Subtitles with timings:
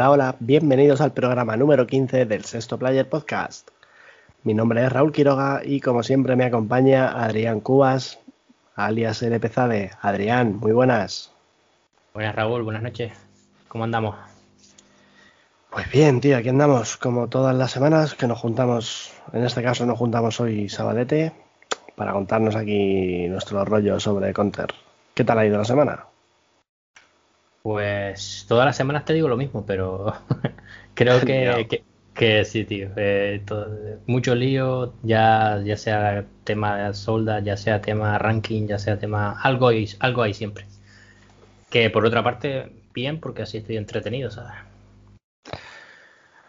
[0.00, 3.68] Hola, hola, bienvenidos al programa número 15 del Sexto Player Podcast.
[4.44, 8.18] Mi nombre es Raúl Quiroga y como siempre me acompaña Adrián Cubas,
[8.74, 9.90] alias LPZade.
[10.00, 11.34] Adrián, muy buenas.
[12.14, 13.12] Buenas Raúl, buenas noches.
[13.68, 14.16] ¿Cómo andamos?
[15.68, 19.84] Pues bien, tío, aquí andamos como todas las semanas que nos juntamos, en este caso
[19.84, 21.34] nos juntamos hoy sabadete
[21.94, 24.72] para contarnos aquí nuestro rollo sobre Counter.
[25.12, 26.06] ¿Qué tal ha ido la semana?
[27.62, 30.14] Pues todas las semanas te digo lo mismo, pero
[30.94, 31.82] creo que,
[32.14, 32.90] que, sí, tío.
[32.96, 33.42] Eh,
[34.06, 39.40] mucho lío, ya, ya sea tema de solda, ya sea tema ranking, ya sea tema...
[39.42, 40.66] Algo hay, algo hay siempre.
[41.70, 44.52] Que por otra parte, bien, porque así estoy entretenido, ¿sabes?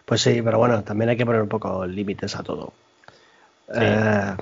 [0.05, 2.73] Pues sí, pero bueno, también hay que poner un poco límites a todo.
[3.73, 4.35] Eh,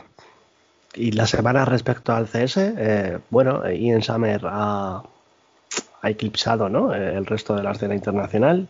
[0.96, 5.04] y la semana respecto al CS, eh, bueno, Ian Summer ha,
[6.04, 6.94] eclipsado ¿no?
[6.94, 8.68] el resto de la escena internacional.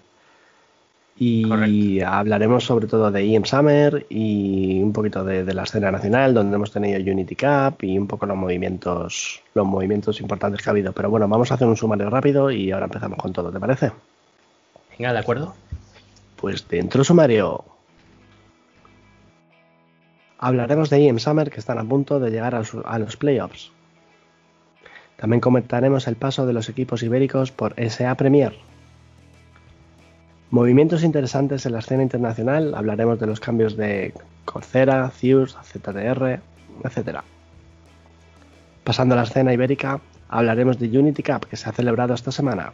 [1.22, 6.34] Y hablaremos sobre todo de Ian Summer y un poquito de, de, la escena nacional,
[6.34, 10.72] donde hemos tenido Unity Cup y un poco los movimientos, los movimientos importantes que ha
[10.72, 10.94] habido.
[10.94, 13.92] Pero bueno, vamos a hacer un sumario rápido y ahora empezamos con todo, ¿te parece?
[14.98, 15.56] Venga, de acuerdo.
[16.38, 17.66] Pues dentro sumario.
[20.38, 23.74] Hablaremos de IEM Summer que están a punto de llegar a los playoffs.
[25.20, 28.56] También comentaremos el paso de los equipos ibéricos por SA Premier.
[30.50, 34.14] Movimientos interesantes en la escena internacional, hablaremos de los cambios de
[34.45, 36.39] Coursera, Zeus, ZTR,
[36.86, 37.20] etc.
[38.86, 39.99] Pasando a la escena ibérica,
[40.30, 42.71] hablaremos de Unity Cup que se ha celebrado esta semana.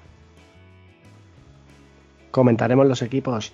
[2.29, 3.53] Comentaremos los equipos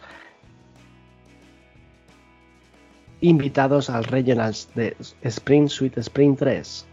[3.22, 6.88] invitados al Regionals de Spring Suite Spring 3.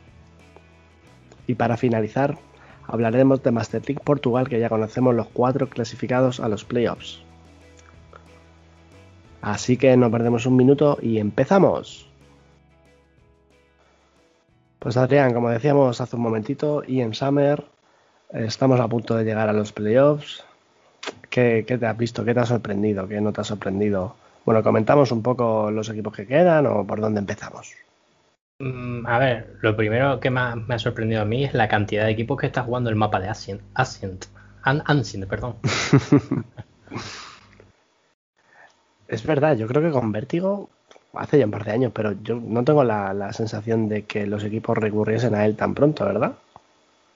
[1.49, 2.39] Y para finalizar,
[2.87, 7.23] hablaremos de Master League Portugal, que ya conocemos los cuatro clasificados a los playoffs.
[9.41, 12.07] Así que no perdemos un minuto y empezamos.
[14.79, 17.65] Pues Adrián, como decíamos hace un momentito, en Summer
[18.31, 20.45] estamos a punto de llegar a los playoffs.
[21.31, 22.27] ¿Qué, te has visto?
[22.27, 23.09] ¿Qué te ha sorprendido?
[23.09, 24.17] ¿Qué no te ha sorprendido?
[24.45, 27.75] Bueno, comentamos un poco los equipos que quedan o por dónde empezamos.
[28.61, 32.05] Mm, a ver, lo primero que más me ha sorprendido a mí es la cantidad
[32.05, 33.63] de equipos que está jugando el mapa de Ascent.
[33.75, 34.27] Ascent,
[35.29, 35.57] perdón.
[39.09, 40.69] es verdad, yo creo que con Vértigo
[41.15, 44.27] hace ya un par de años, pero yo no tengo la, la sensación de que
[44.27, 46.35] los equipos recurriesen a él tan pronto, ¿verdad?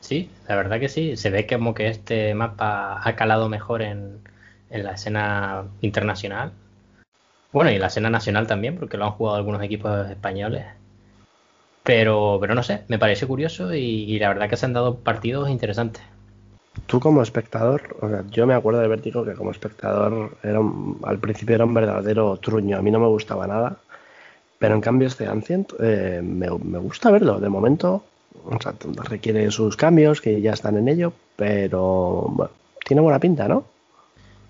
[0.02, 1.16] Sí, la verdad que sí.
[1.16, 4.20] Se ve como que este mapa ha calado mejor en,
[4.70, 6.52] la escena internacional.
[7.52, 10.64] Bueno, y en la escena nacional también, porque lo han jugado algunos equipos españoles.
[11.82, 15.50] Pero, pero no sé, me parece curioso y, la verdad que se han dado partidos
[15.50, 16.03] interesantes.
[16.87, 20.60] Tú como espectador, o sea, yo me acuerdo de Vértigo que como espectador era
[21.03, 23.76] al principio era un verdadero truño, a mí no me gustaba nada,
[24.59, 28.04] pero en cambio este Ancient eh, me, me, gusta verlo, de momento
[28.44, 32.53] o sea, requiere sus cambios, que ya están en ello, pero bueno,
[32.84, 33.64] tiene buena pinta, ¿no?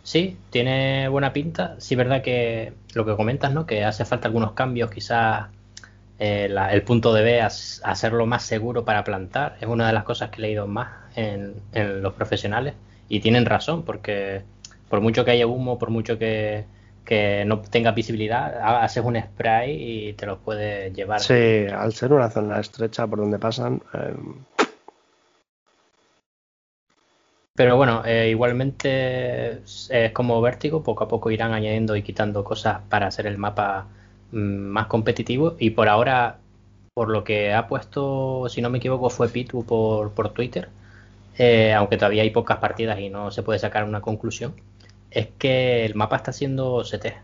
[0.03, 1.76] Sí, tiene buena pinta.
[1.78, 3.66] Sí, verdad que lo que comentas, ¿no?
[3.66, 5.47] Que hace falta algunos cambios, quizás
[6.24, 10.30] eh, el punto de B, hacerlo más seguro para plantar, es una de las cosas
[10.30, 12.74] que he leído más en, en los profesionales.
[13.08, 14.42] Y tienen razón, porque
[14.88, 16.64] por mucho que haya humo, por mucho que,
[17.04, 21.18] que no tenga visibilidad, haces un spray y te lo puedes llevar.
[21.18, 23.82] Sí, al ser una zona estrecha por donde pasan.
[23.92, 24.14] Eh...
[27.56, 32.80] Pero bueno, eh, igualmente es como vértigo, poco a poco irán añadiendo y quitando cosas
[32.88, 33.88] para hacer el mapa
[34.32, 35.56] más competitivo.
[35.58, 36.38] Y por ahora,
[36.94, 40.69] por lo que ha puesto, si no me equivoco, fue Pitu por, por Twitter,
[41.38, 44.55] eh, aunque todavía hay pocas partidas y no se puede sacar una conclusión
[45.12, 47.14] es que el mapa está siendo CT.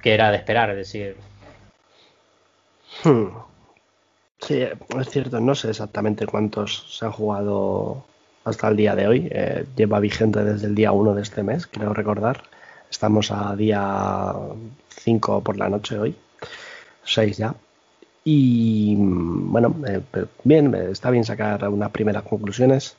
[0.00, 1.16] Que era de esperar, es decir.
[3.04, 3.28] Hmm.
[4.40, 8.04] Sí, es cierto, no sé exactamente cuántos se han jugado
[8.44, 9.28] hasta el día de hoy.
[9.30, 12.42] Eh, lleva vigente desde el día 1 de este mes, quiero recordar.
[12.92, 14.34] Estamos a día
[14.90, 16.14] 5 por la noche hoy,
[17.04, 17.54] 6 ya.
[18.22, 20.02] Y bueno, eh,
[20.44, 22.96] bien, está bien sacar unas primeras conclusiones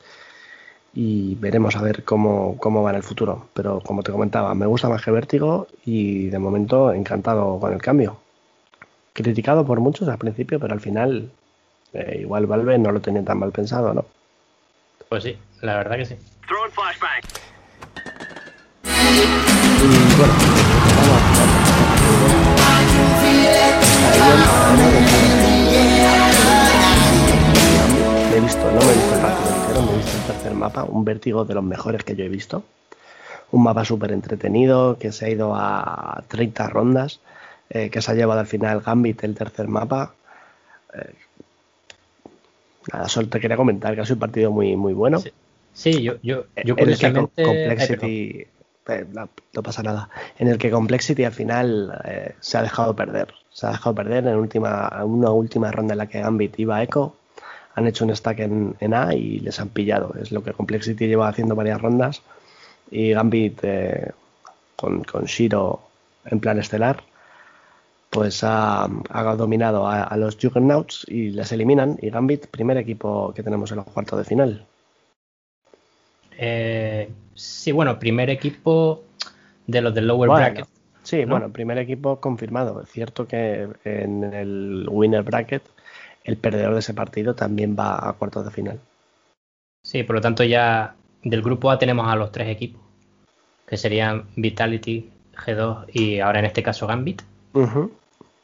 [0.96, 3.48] y veremos a ver cómo, cómo va en el futuro.
[3.54, 7.82] Pero como te comentaba, me gusta más que Vértigo y de momento encantado con el
[7.82, 8.18] cambio.
[9.14, 11.32] Criticado por muchos al principio, pero al final
[11.94, 14.06] eh, igual Valve no lo tenía tan mal pensado, ¿no?
[15.08, 16.16] Pues sí, la verdad que sí.
[28.36, 30.84] He visto, no me he visto el partido entero, me he visto el tercer mapa,
[30.84, 32.64] un vértigo de los mejores que yo he visto.
[33.52, 37.20] un mapa súper entretenido que se ha ido a 30 rondas,
[37.70, 40.14] eh, que se ha llevado al final Gambit el tercer mapa.
[40.94, 41.14] Eh,
[42.92, 45.22] nada, solo te quería comentar que ha sido un partido muy, muy bueno.
[45.74, 47.44] Sí, yo, yo, yo curiosamente...
[47.44, 48.48] Complexity,
[48.88, 49.06] eh,
[49.54, 50.10] no, pasa nada.
[50.40, 53.34] En el que Complexity al final se ha dejado perder.
[53.54, 56.84] Se ha dejado perder en última, una última ronda en la que Gambit iba a
[56.84, 57.16] Echo.
[57.76, 60.14] Han hecho un stack en, en A y les han pillado.
[60.20, 62.22] Es lo que Complexity lleva haciendo varias rondas
[62.94, 64.12] y Gambit eh,
[64.76, 65.82] con, con, Shiro
[66.26, 67.04] en plan estelar,
[68.10, 68.88] pues ha,
[69.36, 71.98] dominado a, los Juggernauts y les eliminan.
[72.02, 74.66] Y Gambit, primer equipo que tenemos en los cuartos de final.
[76.38, 79.04] Eh, sí, bueno, primer equipo
[79.66, 80.68] de los del lower bracket.
[81.04, 82.82] Sí, bueno, primer equipo confirmado.
[82.82, 85.64] Es cierto que en el winner bracket
[86.24, 88.80] el perdedor de ese partido también va a cuartos de final.
[89.84, 92.82] Sí, por lo tanto ya del grupo A tenemos a los tres equipos,
[93.68, 97.22] que serían Vitality, G2 y ahora en este caso Gambit.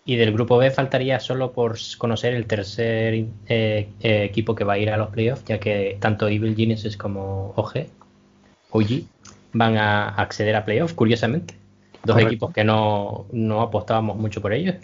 [0.06, 4.74] Y del grupo B faltaría solo por conocer el tercer eh, eh, equipo que va
[4.74, 7.86] a ir a los playoffs, ya que tanto Evil Geniuses como OG,
[8.72, 9.04] OG
[9.54, 11.59] van a acceder a playoffs, curiosamente.
[12.04, 13.26] Dos equipos que no,
[13.62, 14.76] apostábamos mucho por ellos.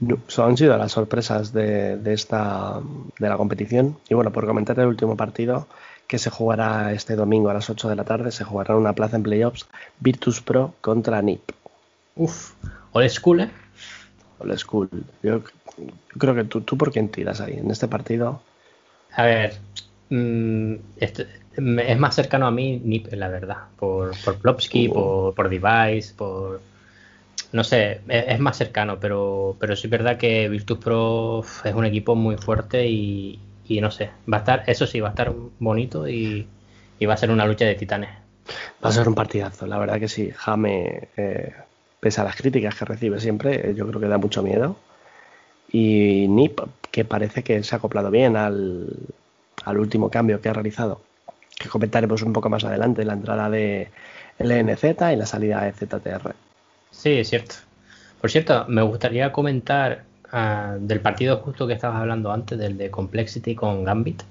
[0.00, 2.80] No, han sido las sorpresas de, de, esta
[3.18, 3.96] de la competición.
[4.08, 5.66] Y bueno, por comentar el último partido,
[6.06, 8.30] que se jugará este domingo a las 8 de la tarde.
[8.30, 9.66] Se jugará una plaza en playoffs
[10.00, 11.52] Virtus Pro contra NIP.
[12.16, 12.52] Uf,
[12.92, 13.50] old school, ¿eh?
[14.38, 14.88] Old school.
[15.22, 15.42] Yo,
[16.18, 18.40] creo que tú, tú por quién tiras ahí en este partido.
[19.12, 19.58] A ver,
[20.10, 20.74] mm,
[21.56, 23.56] es más cercano a mí NIP, la verdad.
[23.78, 24.92] Por, por Plopsky, uh.
[24.92, 26.60] por, por Device, por
[27.52, 31.84] no sé, es, más cercano, pero, pero sí es verdad que Virtus Pro es un
[31.84, 35.32] equipo muy fuerte y, y no sé, va a estar, eso sí, va a estar
[35.58, 36.46] bonito y,
[37.06, 38.10] va a ser una lucha de titanes.
[38.84, 40.30] Va a ser un partidazo, la verdad que sí.
[40.30, 41.52] Jame, eh,
[42.00, 44.76] pese a las críticas que recibe siempre, eh, yo creo que da mucho miedo.
[45.70, 46.60] Y Nip,
[46.90, 48.88] que parece que se ha acoplado bien al,
[49.66, 51.00] último cambio que ha realizado,
[51.58, 53.90] que comentaremos un poco más adelante, la entrada de
[54.38, 56.34] LNZ y la salida de ZTR.
[56.90, 57.56] Sí, es cierto.
[58.20, 62.90] Por cierto, me gustaría comentar Ah, del partido justo que estabas hablando antes, del de
[62.90, 64.22] Complexity con Gambit.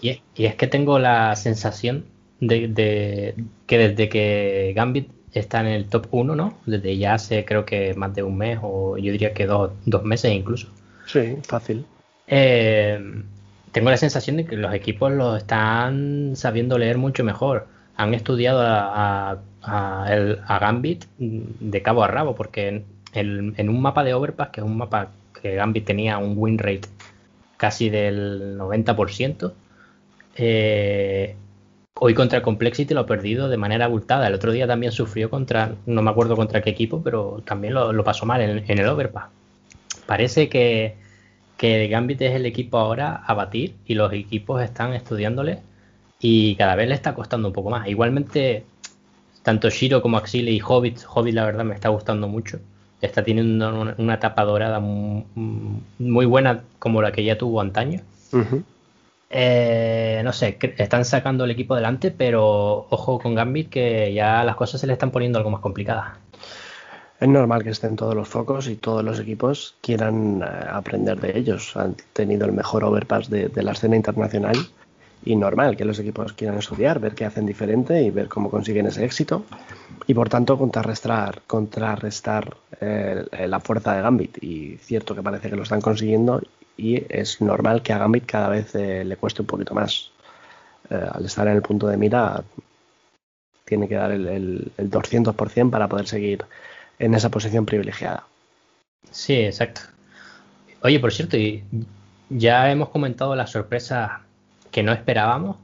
[0.00, 2.04] y, es que tengo la sensación
[2.40, 3.34] de,
[3.66, 6.58] que desde que Gambit está en el top 1, ¿no?
[6.66, 9.72] Desde ya hace creo que más de un mes o yo diría que dos,
[10.04, 10.68] meses incluso.
[11.06, 11.86] Sí, fácil.
[12.26, 13.00] Eh,
[13.72, 17.66] tengo la sensación de que los equipos lo están sabiendo leer mucho mejor.
[17.96, 19.38] Han estudiado a,
[20.60, 22.84] Gambit de cabo a rabo, porque
[23.14, 25.10] en un mapa de Overpass, que es un mapa
[25.40, 26.88] que Gambit tenía un win rate
[27.56, 29.52] casi del 90%,
[30.36, 31.36] eh,
[31.94, 34.26] hoy contra Complexity lo ha perdido de manera abultada.
[34.26, 38.04] El otro día también sufrió contra, no me acuerdo contra qué equipo, pero también lo,
[38.04, 39.26] pasó mal en, el Overpass.
[40.06, 40.96] Parece que,
[41.56, 45.60] que Gambit es el equipo ahora a batir y los equipos están estudiándole
[46.20, 47.88] y cada vez le está costando un poco más.
[47.88, 48.64] Igualmente,
[49.42, 52.60] tanto Shiro como Axile y Hobbit, Hobbit la verdad me está gustando mucho
[53.02, 58.00] está teniendo una, etapa dorada muy, buena como la que ya tuvo antaño.
[59.28, 64.56] Eh, no sé, están sacando el equipo adelante, pero ojo con Gambit que ya las
[64.56, 66.18] cosas se le están poniendo algo más complicadas.
[67.22, 71.38] Es normal que estén todos los focos y todos los equipos quieran eh, aprender de
[71.38, 71.76] ellos.
[71.76, 74.56] Han tenido el mejor overpass de la escena internacional
[75.24, 78.86] y normal que los equipos quieran estudiar, ver qué hacen diferente y ver cómo consiguen
[78.86, 79.44] ese éxito
[80.08, 85.54] y por tanto contrarrestar, contrarrestar eh, la fuerza de Gambit y cierto que parece que
[85.54, 86.42] lo están consiguiendo
[86.76, 90.10] y es normal que a Gambit cada vez eh, le cueste un poquito más.
[90.90, 92.42] Al estar en el punto de mira
[93.64, 96.44] tiene que dar el, el, el 200% para poder seguir
[96.98, 98.24] en esa posición privilegiada.
[99.10, 99.82] Sí, exacto.
[100.82, 101.64] Oye, por cierto, y
[102.28, 104.22] ya hemos comentado la sorpresa
[104.70, 105.56] que no esperábamos.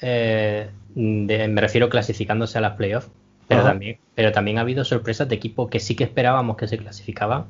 [0.00, 3.08] Eh, me refiero clasificándose a las playoffs,
[3.48, 6.78] pero también, pero también ha habido sorpresas de equipos que sí que esperábamos que se
[6.78, 7.46] clasificaban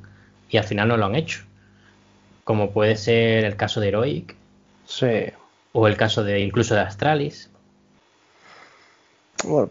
[0.51, 1.43] y al final no lo han hecho.
[2.45, 4.37] Como puede ser el caso de Heroic.
[4.85, 5.25] Sí.
[5.73, 7.51] O el caso de incluso de Astralis.
[9.45, 9.71] Bueno,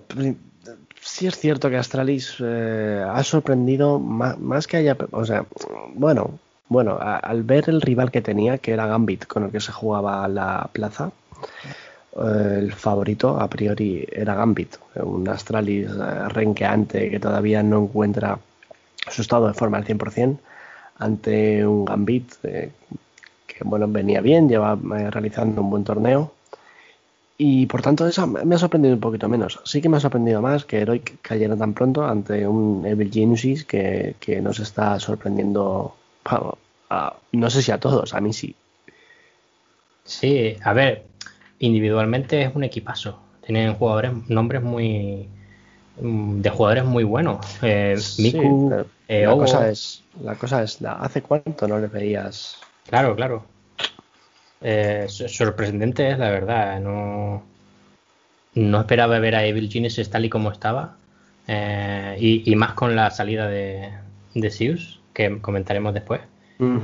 [1.12, 4.98] sí es cierto que Astralis eh, ha sorprendido más, que haya.
[5.12, 5.46] O sea,
[5.94, 6.40] bueno,
[6.70, 10.28] bueno, al ver el rival que tenía, que era Gambit, con el que se jugaba
[10.30, 11.12] la plaza,
[12.16, 18.40] eh, el favorito a priori era Gambit, un Astralis eh, renqueante que todavía no encuentra
[19.10, 20.38] su estado de forma al 100%,
[21.00, 24.78] ante un Gambit que bueno, venía bien, lleva
[25.10, 26.32] realizando un buen torneo
[27.44, 29.60] Y por tanto, eso me ha sorprendido un poquito menos.
[29.64, 33.66] Sí que me ha sorprendido más que Heroic cayera tan pronto ante un Evil Genesis
[33.66, 35.96] que, nos está sorprendiendo.
[37.32, 38.56] no sé si a todos, a mí sí.
[40.04, 41.06] Sí, a ver,
[41.58, 43.18] individualmente es un equipazo.
[43.44, 45.28] Tienen jugadores, nombres muy.
[45.98, 47.44] de jugadores muy buenos.
[47.64, 52.60] Eh, Miku, eh, la, cosa es, la cosa es, ¿hace cuánto no le veías?
[52.86, 53.46] Claro, claro.
[54.62, 56.80] Eh, sorprendente es la verdad.
[56.80, 57.44] No,
[58.56, 60.98] no esperaba ver a Evil Genius tal y como estaba.
[61.48, 63.90] Eh, y, más con la salida de,
[64.36, 66.22] de Zeus, que comentaremos después.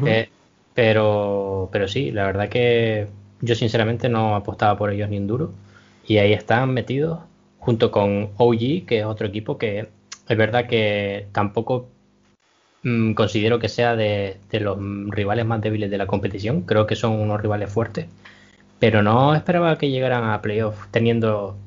[0.06, 0.30] Eh,
[0.74, 3.08] pero, pero sí, la verdad que
[3.42, 5.54] yo sinceramente no apostaba por ellos ni un duro.
[6.08, 7.20] Y ahí están metidos
[7.60, 9.90] junto con OG, que es otro equipo que
[10.28, 11.90] es verdad que tampoco
[12.84, 14.78] Mm, considero que sea de, los
[15.10, 16.62] rivales más débiles de la competición.
[16.62, 18.08] Creo que son unos rivales fuertes.
[18.80, 21.58] Pero no esperaba que llegaran a playoffs teniendo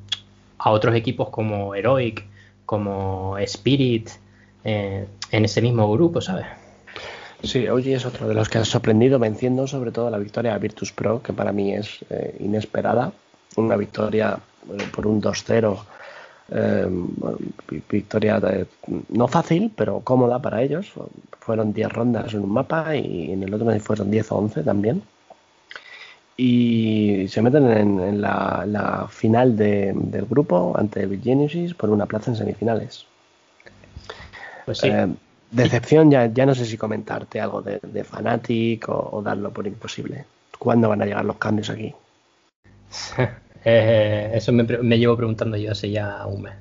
[0.57, 2.25] a otros equipos como Heroic,
[2.65, 4.09] como Spirit,
[4.63, 6.45] eh, en ese mismo grupo, ¿sabes?
[7.43, 10.59] Sí, hoy es otro de los que ha sorprendido venciendo sobre todo la victoria a
[10.59, 13.11] Virtus Pro, que para mí es eh, inesperada.
[13.55, 14.37] Una victoria
[14.69, 15.79] eh, por un 2-0
[16.51, 16.85] eh,
[17.89, 18.41] victoria
[19.09, 20.91] no fácil, pero cómoda para ellos.
[21.39, 25.01] Fueron 10 rondas en un mapa y en el otro fueron 10 o 11 también.
[26.37, 33.05] Y se meten en, la, final del grupo ante Genesis por una plaza en semifinales.
[34.65, 35.07] Pues eh,
[35.51, 40.25] decepción, ya, ya no sé si comentarte algo de, de Fanatic o darlo por imposible.
[40.57, 41.93] ¿Cuándo van a llegar los cambios aquí?
[43.63, 44.63] Eh, eso me,
[44.97, 46.53] llevo preguntando yo hace ya un mes.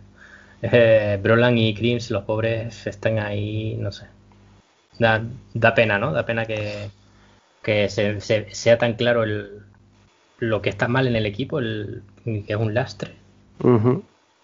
[0.63, 4.07] Eh, Brolan y Crims, los pobres, están ahí, no sé.
[4.99, 5.23] Da,
[5.55, 6.13] da pena, ¿no?
[6.13, 6.91] Da pena que,
[7.63, 9.63] que se, sea tan claro el,
[10.39, 13.15] lo que está mal en el equipo, el, que es un lastre,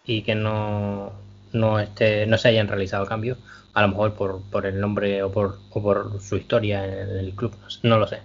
[0.05, 1.13] y que no,
[1.53, 3.39] no, esté, no se hayan realizado cambios,
[3.75, 7.35] a lo mejor por, por el nombre o por, o por su historia en el
[7.35, 8.21] club, no lo sé.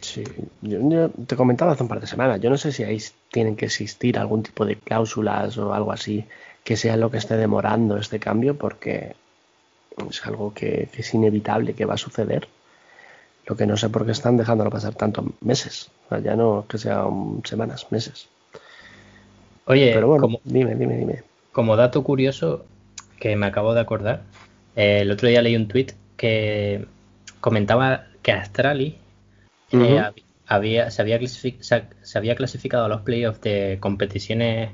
[0.00, 0.24] Sí,
[0.62, 2.98] yo, te comentaba hace un par de semanas, yo no sé si ahí
[3.30, 6.24] tienen que existir algún tipo de cláusulas o algo así
[6.64, 9.14] que sea lo que esté demorando este cambio porque
[10.08, 12.48] es algo que, es inevitable que va a suceder.
[13.46, 15.90] Lo que no sé por qué están dejándolo pasar tantos meses,
[16.22, 18.28] ya no que sean semanas, meses.
[19.66, 21.22] Oye, Pero bueno, como, dime, dime, dime.
[21.52, 22.64] Como dato curioso
[23.18, 24.22] que me acabo de acordar,
[24.76, 26.86] eh, el otro día leí un tweet que
[27.40, 28.32] comentaba que
[29.72, 30.02] Eh,
[30.46, 34.70] había, se, había se, había clasificado a los playoffs de competiciones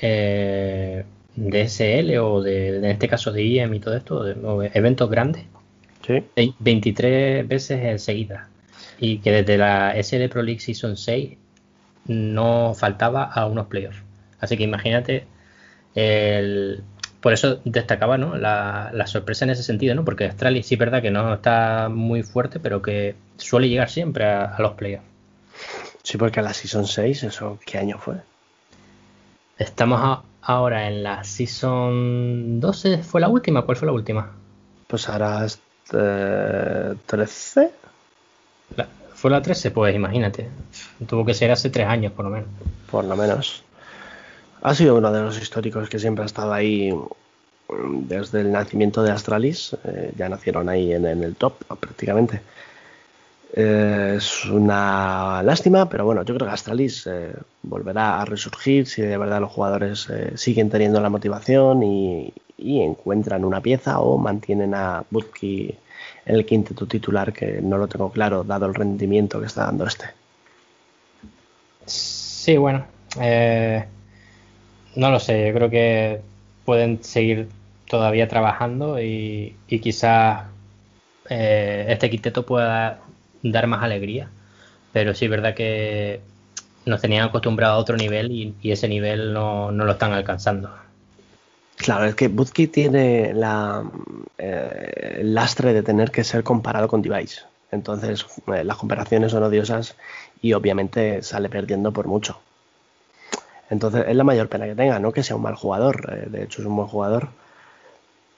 [0.00, 1.04] eh,
[1.36, 5.44] de SL o de, en este caso de IEM y todo esto, de, eventos grandes,
[6.58, 8.48] 23 veces enseguida.
[8.98, 11.36] Y que desde la SL Pro League Season 6
[12.06, 14.02] no faltaba a unos playoffs.
[14.40, 15.26] Así que imagínate
[15.94, 16.82] el,
[17.24, 18.36] por eso destacaba ¿no?
[18.36, 20.04] la, sorpresa en ese sentido, ¿no?
[20.04, 24.26] porque Australia sí es verdad que no está muy fuerte, pero que suele llegar siempre
[24.26, 25.06] a, los playoffs.
[26.02, 28.16] Sí, porque a la Season 6, ¿eso qué año fue?
[29.56, 33.62] Estamos ahora en la Season 12, ¿fue la última?
[33.62, 34.30] ¿Cuál fue la última?
[34.86, 37.62] Pues ahora es 13.
[38.76, 39.70] Eh, ¿Fue la 13?
[39.70, 40.50] Pues imagínate.
[41.08, 42.48] Tuvo que ser hace tres años por lo menos.
[42.90, 43.64] Por lo menos.
[44.64, 46.90] Ha sido uno de los históricos que siempre ha estado ahí
[47.68, 49.76] desde el nacimiento de Astralis.
[49.84, 52.40] Eh, ya nacieron ahí en, el top prácticamente.
[53.52, 59.02] Eh, es una lástima, pero bueno, yo creo que Astralis eh, volverá a resurgir si
[59.02, 65.04] de verdad los jugadores siguen teniendo la motivación y, encuentran una pieza o mantienen a
[65.10, 65.76] Butki
[66.24, 69.86] en el quinteto titular, que no lo tengo claro, dado el rendimiento que está dando
[69.86, 70.06] este.
[71.84, 72.86] Sí, bueno.
[74.96, 76.20] No lo sé, yo creo que
[76.64, 77.48] pueden seguir
[77.88, 80.46] todavía trabajando y, quizás
[81.28, 83.00] eh, este quinteto pueda
[83.42, 84.28] dar más alegría.
[84.92, 86.20] Pero sí es verdad que
[86.86, 90.70] nos tenían acostumbrados a otro nivel y, ese nivel no, lo están alcanzando.
[91.76, 93.82] Claro, es que Buzki tiene la,
[94.38, 97.42] eh, el lastre de tener que ser comparado con Device.
[97.72, 98.24] Entonces,
[98.54, 99.96] eh, las comparaciones son odiosas
[100.40, 102.38] y obviamente sale perdiendo por mucho.
[103.70, 106.44] Entonces es la mayor pena que tenga, no que sea un mal jugador, eh, de
[106.44, 107.28] hecho es un buen jugador,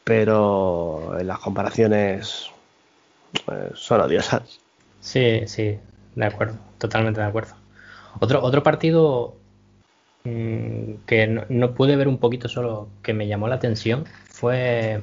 [0.04, 2.50] pero en las comparaciones
[3.44, 4.60] pues, son odiosas.
[5.00, 5.78] Sí, sí,
[6.14, 7.54] de acuerdo, totalmente de acuerdo.
[8.20, 9.36] Otro, otro partido
[10.24, 15.02] mm, que no, pude ver un poquito solo, que me llamó la atención, fue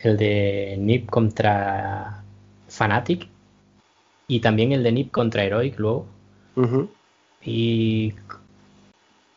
[0.00, 2.22] el de Nip contra
[2.68, 3.28] Fnatic
[4.28, 6.06] y también el de Nip contra Heroic luego.
[7.42, 8.14] Y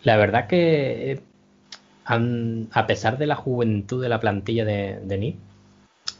[0.04, 1.22] La verdad que
[2.06, 5.36] a pesar de la juventud de la plantilla de, de NIP,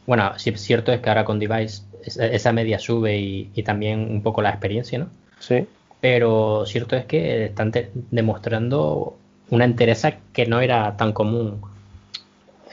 [0.06, 4.00] bueno, sí es cierto es que ahora con Device esa media sube y, y, también
[4.00, 5.10] un poco la experiencia, ¿no?
[5.40, 5.68] Sí.
[6.02, 7.72] Pero cierto es que están
[8.12, 9.18] demostrando
[9.50, 11.62] una entereza que no era tan común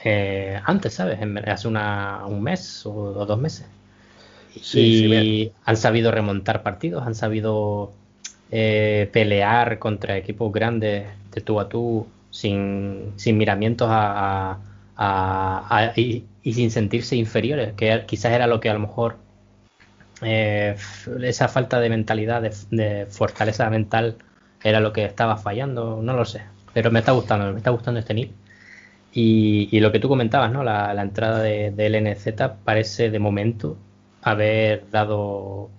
[0.03, 1.19] eh, antes, ¿sabes?
[1.47, 3.67] hace una, un mes o, dos meses.
[4.73, 7.91] y han sabido remontar partidos, han sabido
[8.51, 14.59] eh, pelear contra equipos grandes de tú a tú sin, sin miramientos a,
[15.95, 19.17] y, sin sentirse inferiores, que quizás era lo que a lo mejor
[20.21, 20.75] eh,
[21.23, 24.17] esa falta de mentalidad, de, fortaleza mental,
[24.63, 26.41] era lo que estaba fallando, no lo sé.
[26.73, 28.31] Pero me está gustando, me está gustando este nick.
[29.13, 30.63] Y, lo que tú comentabas, ¿no?
[30.63, 32.27] La, entrada de, de, LNZ
[32.63, 33.77] parece de momento
[34.21, 35.69] haber dado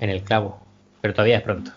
[0.00, 0.60] en el clavo,
[1.00, 1.72] pero todavía es pronto.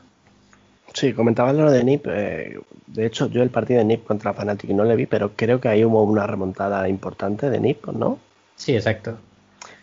[0.94, 2.08] Sí, comentaba lo de NIP.
[2.08, 5.62] Eh, de hecho, yo el partido de NIP contra Fnatic no le vi, pero creo
[5.62, 8.20] que ahí hubo una remontada importante de NIP, ¿no?
[8.56, 9.18] Sí, exacto.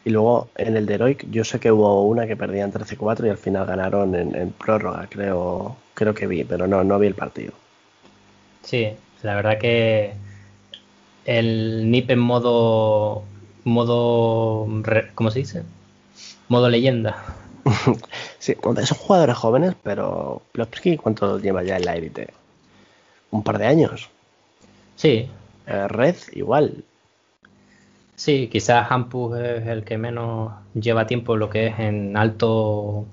[0.05, 3.31] Y luego en el de Heroic, yo sé que hubo una que perdían 13-4 y
[3.31, 7.53] al final ganaron en, prórroga, creo, creo que vi, pero no, no vi el partido.
[8.63, 8.89] Sí,
[9.23, 10.13] la verdad que
[11.25, 13.25] el NIP en modo.
[13.65, 14.67] modo.
[15.15, 15.63] ¿Cómo se dice?
[16.49, 17.23] Modo leyenda.
[18.39, 22.29] sí, son jugadores jóvenes, pero Plovsky, ¿cuánto lleva ya en la élite?
[23.31, 24.09] ¿Un par de años?
[24.97, 25.29] Sí.
[25.67, 26.85] Eh, Red, igual.
[28.17, 33.07] Sí, quizás Hampus es el que menos lleva tiempo lo que es en alto,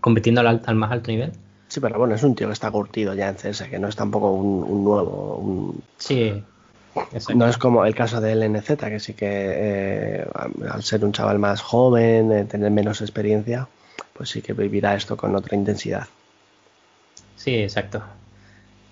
[0.00, 1.32] compitiendo al, más alto nivel.
[1.68, 3.96] Sí, pero bueno, es un tío que está curtido ya en CS, que no es
[3.96, 5.74] tampoco un, nuevo.
[5.98, 6.42] Sí.
[7.34, 10.26] No es como el caso de LNZ, que sí que eh,
[10.70, 13.68] al ser un chaval más joven, eh, tener menos experiencia,
[14.16, 16.06] pues sí que vivirá esto con otra intensidad.
[17.36, 18.02] Sí, exacto.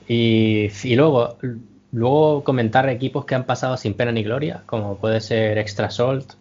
[0.07, 1.39] Y, y luego,
[1.93, 6.35] luego comentar equipos que han pasado sin pena ni gloria, como puede ser Extra Salt,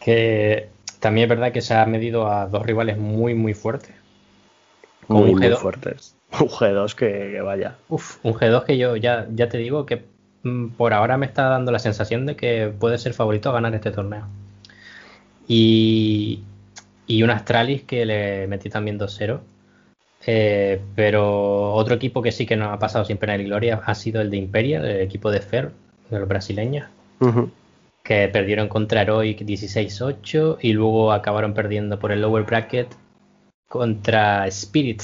[0.00, 0.68] que
[1.00, 3.94] también es verdad que se ha medido a dos rivales muy, muy fuertes.
[5.08, 6.14] Muy, muy fuertes.
[6.38, 7.76] Un G2 que, vaya.
[7.88, 10.04] Uf, un G2 que yo ya, ya te digo que
[10.44, 13.74] mm, por ahora me está dando la sensación de que puede ser favorito a ganar
[13.74, 14.26] este torneo.
[15.48, 16.44] Y,
[17.10, 19.40] y un Astralis que le metí también 2-0.
[20.26, 23.94] Eh, pero otro equipo que sí que no ha pasado sin pena ni gloria ha
[23.96, 25.72] sido el de Imperial, el equipo de Fer,
[26.08, 26.88] de los brasileños,
[28.04, 32.94] que perdieron contra Heroic 16-8 y luego acabaron perdiendo por el lower bracket
[33.66, 35.02] contra Spirit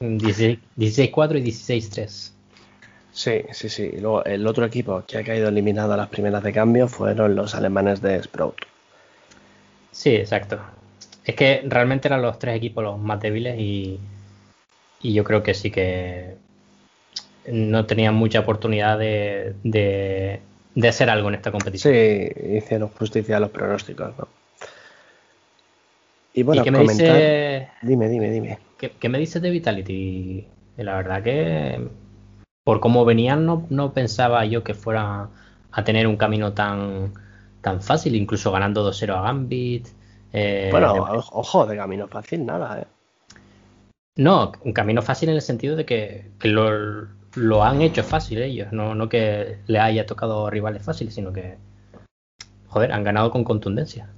[0.00, 2.32] 16-4 y 16-3.
[3.12, 3.90] Sí, sí, sí.
[3.92, 7.36] Y luego el otro equipo que ha caído eliminado a las primeras de cambio fueron
[7.36, 8.56] los alemanes de Sprout.
[9.92, 10.58] Sí, exacto.
[11.24, 13.98] Es que realmente eran los tres equipos los más débiles y,
[15.02, 16.36] yo creo que sí que
[17.46, 21.92] no tenían mucha oportunidad de, de, hacer algo en esta competición.
[21.92, 24.28] Sí, hicieron justicia a los pronósticos, ¿no?
[26.32, 27.68] Y bueno, qué me dice...
[27.82, 28.58] Dime, dime, dime.
[28.78, 30.46] ¿Qué, me dices de Vitality?
[30.78, 31.80] La verdad que
[32.64, 35.28] por cómo venían no, no pensaba yo que fuera
[35.70, 37.12] a tener un camino tan,
[37.60, 39.88] tan fácil, incluso ganando 2-0 a Gambit.
[40.36, 40.94] Eh, bueno,
[41.30, 42.86] ojo, de camino fácil nada, ¿eh?
[44.16, 48.96] No, un camino fácil en el sentido de que, lo, han hecho fácil ellos, no,
[48.96, 51.56] no que le haya tocado rivales fáciles, sino que,
[52.66, 54.08] joder, han ganado con contundencia.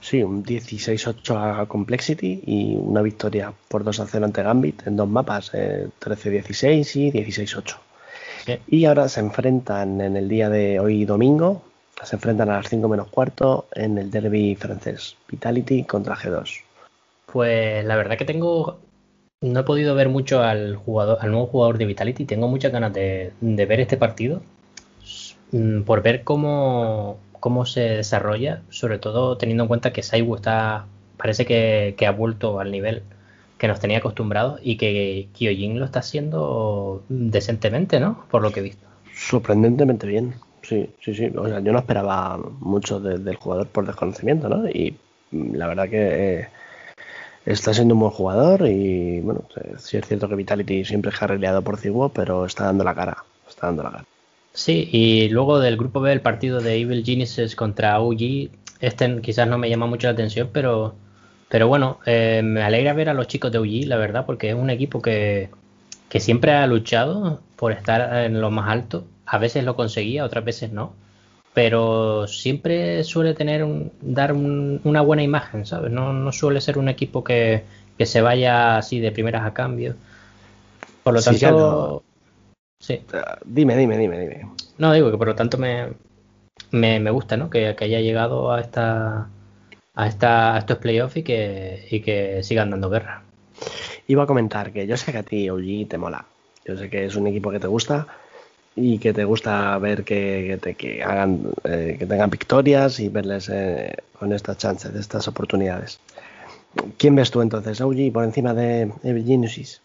[0.00, 5.08] Sí, un 16-8 a Complexity y una victoria por 2 0 ante Gambit en dos
[5.08, 7.76] mapas, 13-16 eh, y 16-8.
[8.68, 11.67] Y ahora se enfrentan en el día de hoy domingo
[12.02, 16.62] se enfrentan a las 5 menos cuarto en el derby francés, Vitality contra G2.
[17.26, 18.80] Pues la verdad que tengo.
[19.40, 22.24] No he podido ver mucho al jugador, al nuevo jugador de Vitality.
[22.24, 24.42] Tengo muchas ganas de, ver este partido.
[25.52, 28.62] Mm, por ver cómo, cómo se desarrolla.
[28.70, 30.86] Sobre todo teniendo en cuenta que Saibu está.
[31.16, 33.02] Parece que, que ha vuelto al nivel
[33.58, 38.24] que nos tenía acostumbrados y que Kyojin lo está haciendo decentemente, ¿no?
[38.30, 38.86] Por lo que he visto.
[39.14, 40.34] Sorprendentemente bien.
[40.68, 41.32] Sí, sí, sí.
[41.34, 44.68] O sea, yo no esperaba mucho del jugador por desconocimiento, ¿no?
[44.68, 44.94] Y
[45.30, 46.48] mm, la verdad que eh,
[47.46, 49.44] está siendo un buen jugador y, bueno,
[49.78, 53.24] sí es cierto que Vitality siempre es carrileado por Ciguo, pero está dando la cara.
[53.48, 54.04] Está dando la cara.
[54.52, 58.50] Sí, y luego del grupo B, el partido de Evil Genesis contra OG,
[58.80, 60.96] este quizás no me llama mucho la atención, pero,
[61.48, 64.54] pero bueno, eh, me alegra ver a los chicos de OG, la verdad, porque es
[64.54, 65.48] un equipo que,
[66.10, 70.44] que siempre ha luchado por estar en lo más alto a veces lo conseguía, otras
[70.44, 70.92] veces no.
[71.54, 75.90] Pero siempre suele tener un, dar una buena imagen, ¿sabes?
[75.90, 77.64] No, suele ser un equipo que,
[77.98, 79.94] se vaya así de primeras a cambio.
[81.02, 82.02] Por lo tanto.
[82.80, 83.02] Sí.
[83.44, 84.48] Dime, dime, dime, dime.
[84.78, 85.88] No, digo que por lo tanto me,
[86.70, 87.50] me, gusta, ¿no?
[87.50, 89.28] Que, haya llegado a esta
[89.94, 93.24] a esta a estos playoffs y que, y que sigan dando guerra.
[94.06, 96.24] Iba a comentar que yo sé que a ti OG te mola.
[96.64, 98.06] Yo sé que es un equipo que te gusta
[98.78, 103.94] y que te gusta ver que, que, hagan eh, que tengan victorias y verles eh,
[104.18, 106.00] con estas chances, estas oportunidades.
[106.96, 109.80] ¿Quién ves tú entonces, OG, por encima de Genesis?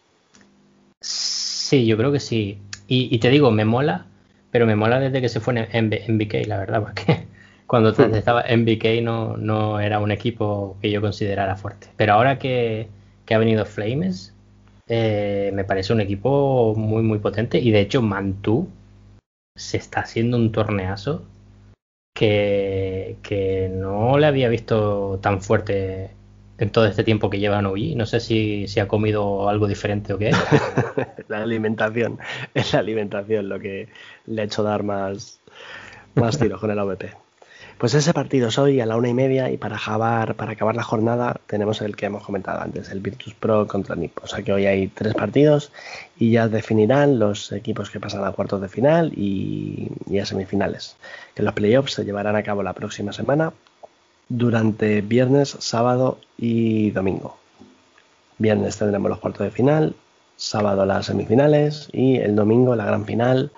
[1.03, 2.59] Sí, yo creo que sí.
[2.87, 4.05] Y, te digo, me mola,
[4.51, 7.25] pero me mola desde que se fue en, MBK, la verdad, porque
[7.67, 8.13] cuando hmm.
[8.13, 11.87] estaba en MBK no, no era un equipo que yo considerara fuerte.
[11.97, 12.87] Pero ahora que,
[13.29, 14.33] ha venido Flames,
[14.87, 17.57] eh, me parece un equipo muy, muy potente.
[17.59, 18.67] Y de hecho, Mantú
[19.55, 21.25] se está haciendo un torneazo
[22.15, 26.11] que, que no le había visto tan fuerte
[26.57, 27.95] en todo este tiempo que lleva Novi.
[27.95, 30.31] No sé si, si ha comido algo diferente o qué.
[31.27, 32.19] la alimentación,
[32.53, 33.89] es la alimentación lo que
[34.25, 35.39] le ha hecho dar más,
[36.15, 37.22] más con el AVP.
[37.77, 40.75] Pues ese partido es hoy a la una y media y para acabar, para acabar
[40.75, 44.23] la jornada tenemos el que hemos comentado antes, el Virtus Pro contra NIP.
[44.23, 45.71] O sea que hoy hay tres partidos
[46.17, 50.95] y ya definirán los equipos que pasan a cuartos de final y, y a semifinales.
[51.35, 53.53] Que los playoffs se llevarán a cabo la próxima semana
[54.29, 57.37] durante viernes, sábado y domingo.
[58.37, 59.95] Viernes tendremos los cuartos de final,
[60.35, 63.51] sábado las semifinales y el domingo la gran final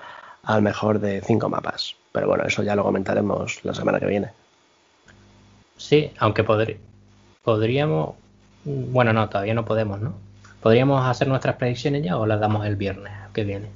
[0.43, 1.95] al mejor de cinco mapas.
[2.15, 4.29] Pero bueno, eso ya lo comentaremos la semana que viene.
[5.75, 8.15] Sí, aunque podríamos...
[8.63, 10.13] Bueno, no, todavía no podemos, ¿no?
[10.61, 13.67] ¿Podríamos hacer nuestras predicciones ya o las damos el viernes que viene?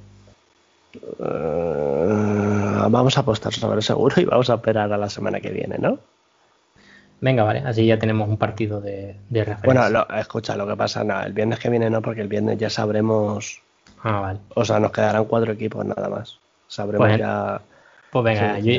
[0.94, 5.76] Eh, vamos a apostar sobre seguro y vamos a esperar a la semana que viene,
[5.78, 5.98] ¿no?
[7.20, 9.60] Venga, vale, así ya tenemos un partido de, referencia.
[9.64, 12.70] Bueno, escucha, lo que pasa, no, el viernes que viene no, porque el viernes ya
[12.70, 13.60] sabremos.
[14.02, 14.38] Ah, vale.
[14.54, 16.38] O sea, nos quedarán cuatro equipos nada más.
[16.68, 17.60] Sabremos pues, ya.
[18.12, 18.72] Pues venga, yo,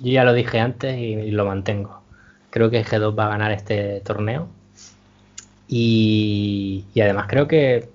[0.00, 2.02] ya lo dije antes y, lo mantengo.
[2.50, 4.48] Creo que G2 va a ganar este torneo.
[5.66, 7.88] Y, y además creo que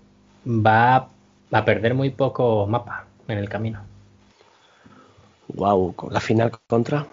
[0.45, 1.09] va
[1.51, 3.81] a perder muy poco mapa en el camino.
[5.53, 7.07] Wow, la final contra.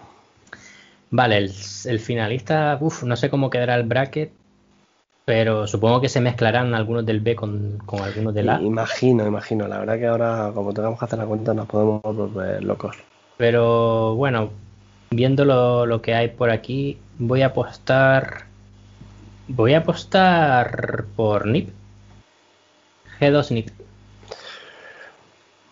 [1.11, 4.31] Vale, el, finalista, uff, no sé cómo quedará el bracket,
[5.25, 8.59] pero supongo que se mezclarán algunos del B con, algunos del A.
[8.61, 9.67] Imagino, imagino.
[9.67, 12.95] La verdad que ahora, como tengamos que hacer la cuenta, nos podemos volver locos.
[13.37, 14.51] Pero bueno,
[15.11, 18.45] viendo lo, que hay por aquí, voy a apostar.
[19.47, 21.69] Voy a apostar por NIP.
[23.19, 23.69] G2 NIP.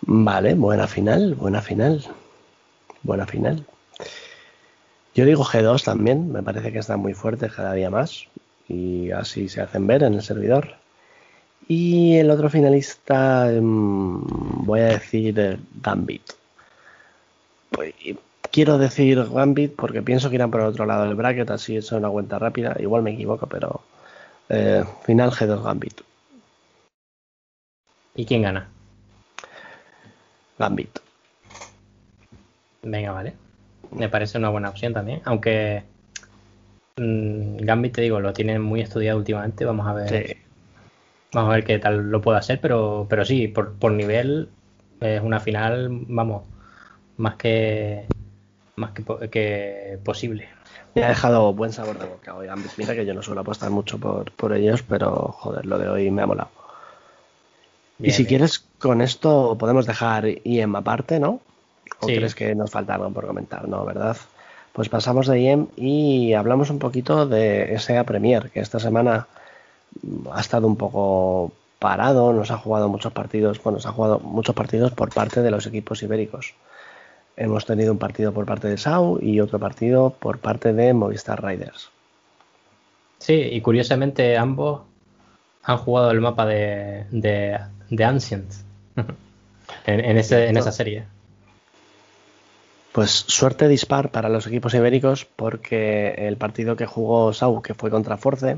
[0.02, 2.06] Vale, buena final, buena final.
[3.04, 3.66] Buena final.
[5.14, 8.28] Yo digo G2 también, me parece que está muy fuerte cada día más
[8.70, 10.76] y así se hacen ver en el servidor.
[11.68, 14.22] Y el otro finalista, em,
[14.66, 16.41] voy a decir eh, Gambit.
[17.72, 17.94] Pues,
[18.52, 21.92] quiero decir Gambit porque pienso que irán por el otro lado del bracket, así es
[21.92, 22.76] una cuenta rápida.
[22.80, 23.82] Igual me equivoco, pero
[24.50, 26.02] eh, final G2 Gambit.
[28.16, 28.70] ¿Y quién gana?
[30.60, 31.00] Gambit.
[32.84, 33.34] Venga, vale
[33.92, 35.22] me parece una buena opción también.
[35.26, 35.84] Aunque
[36.98, 39.66] mmm, Gambit, te digo, lo tienen muy estudiado últimamente.
[39.66, 40.38] Vamos a ver.
[41.34, 44.50] Vamos a ver qué tal lo puede hacer, pero, pero sí, por, por nivel
[45.00, 46.44] es una final, vamos,
[47.22, 48.06] más que
[48.76, 50.50] más que, posible.
[50.96, 52.48] Me ha dejado buen sabor de boca hoy.
[52.78, 56.12] Mira que yo no suelo apostar mucho por, por ellos, pero joder, lo de hoy
[56.12, 56.50] me ha molado.
[58.00, 61.40] y si quieres, con esto podemos dejar IEM aparte, ¿no?
[62.00, 63.68] ¿O crees que nos falta algo por comentar?
[63.68, 64.18] No, ¿verdad?
[64.74, 69.28] Pues pasamos de IEM y hablamos un poquito de SA Premier, que esta semana
[70.32, 74.56] ha estado un poco parado, nos ha jugado muchos partidos, bueno, nos ha jugado muchos
[74.56, 76.56] partidos por parte de los equipos ibéricos.
[77.38, 81.44] Hemos tenido un partido por parte de SAU y otro partido por parte de Movistar
[81.44, 81.90] Riders.
[83.20, 84.82] Sí, y curiosamente ambos
[85.64, 88.52] han jugado el mapa de, de, Ancient
[89.86, 91.06] en, ese, en esa serie.
[92.92, 97.90] Pues suerte dispar para los equipos ibéricos porque el partido que jugó Sau, que fue
[97.90, 98.58] contra Force,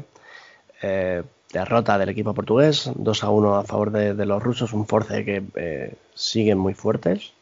[0.81, 5.23] eh, derrota del equipo portugués, 2 a 1 a favor de, los rusos, un Force
[5.23, 7.32] que eh, siguen muy fuertes,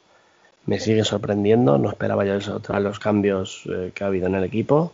[0.66, 4.36] me sigue sorprendiendo, no esperaba yo eso tras los cambios eh, que ha habido en
[4.36, 4.94] el equipo,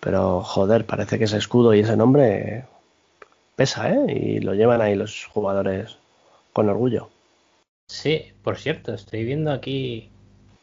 [0.00, 2.64] pero joder, parece que ese escudo y ese nombre
[3.54, 4.06] pesa, ¿eh?
[4.08, 5.98] Y lo llevan ahí los jugadores
[6.52, 7.08] con orgullo.
[7.88, 10.10] Sí, por cierto, estoy viendo aquí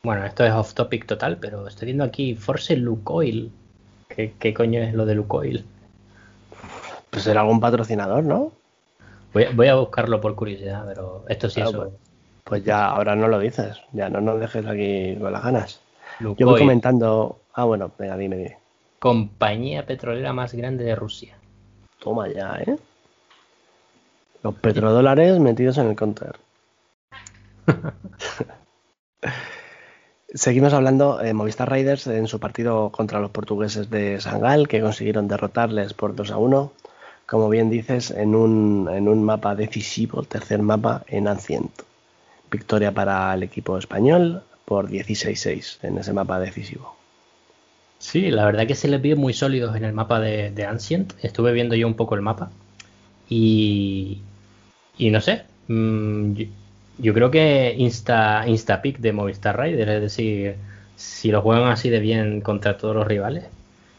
[0.05, 3.53] bueno, esto es off topic total, pero estoy viendo aquí Force Lucoil.
[4.09, 5.65] ¿Qué, coño es lo de Lucoil?
[7.09, 8.51] Pues era algún patrocinador, ¿no?
[9.31, 11.89] Voy, a buscarlo por curiosidad, pero esto sí es Pues
[12.63, 15.81] ya, ahora no lo dices, ya no nos dejes aquí con las ganas.
[16.19, 17.39] Yo voy comentando.
[17.53, 18.57] Ah, bueno, venga, dime, dime.
[18.99, 21.35] Compañía petrolera más grande de Rusia.
[21.99, 22.77] Toma ya, ¿eh?
[24.43, 26.35] Los petrodólares metidos en el counter.
[30.33, 35.27] Seguimos hablando de Movistar Riders en su partido contra los portugueses de Sangal, que consiguieron
[35.27, 36.71] derrotarles por 2 a 1.
[37.25, 41.71] Como bien dices, en un, en un mapa decisivo, el tercer mapa en Ancient.
[42.53, 46.95] Victoria para el equipo español por 16-6 en ese mapa decisivo.
[47.97, 51.13] Sí, la verdad que se les vio muy sólidos en el mapa de, de Ancient.
[51.21, 52.51] Estuve viendo yo un poco el mapa
[53.29, 54.21] y,
[54.97, 56.33] y no sé, mm,
[56.99, 60.55] yo, creo que Insta, Insta Pick de Movistar Rider, es decir,
[60.95, 63.45] si lo juegan así de bien contra todos los rivales,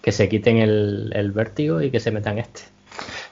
[0.03, 2.61] que se quiten el, el vértigo y que se metan este.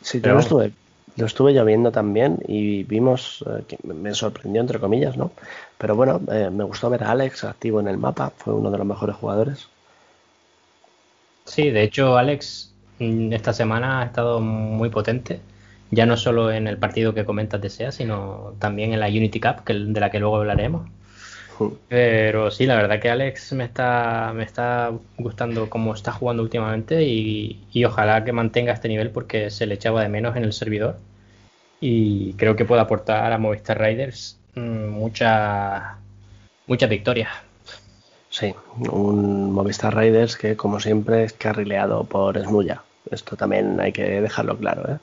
[0.01, 0.73] Sí, yo lo estuve,
[1.17, 5.31] lo estuve yo viendo también y vimos, eh, que me sorprendió entre comillas, ¿no?
[5.79, 8.79] Pero bueno, eh, me gustó ver a Alex activo en el mapa, fue uno de
[8.79, 9.69] los mejores jugadores.
[11.45, 15.41] Sí, de hecho Alex mm, esta semana ha estado muy potente
[15.93, 19.39] ya no solo en el partido que comentas de SEA, sino también en la Unity
[19.39, 20.89] Cup, que, de la que luego hablaremos.
[21.89, 27.03] Pero sí, la verdad que Alex me está, me está gustando cómo está jugando últimamente
[27.03, 30.99] y, ojalá que mantenga este nivel porque se le echaba de menos en el servidor
[31.81, 35.83] y creo que puede aportar a Movistar Riders muchas
[36.67, 37.31] muchas victorias.
[38.31, 42.83] Sí, un Movistar Riders que como siempre es carrileado por Smuya.
[43.11, 44.99] Esto también hay que dejarlo claro, ¿eh?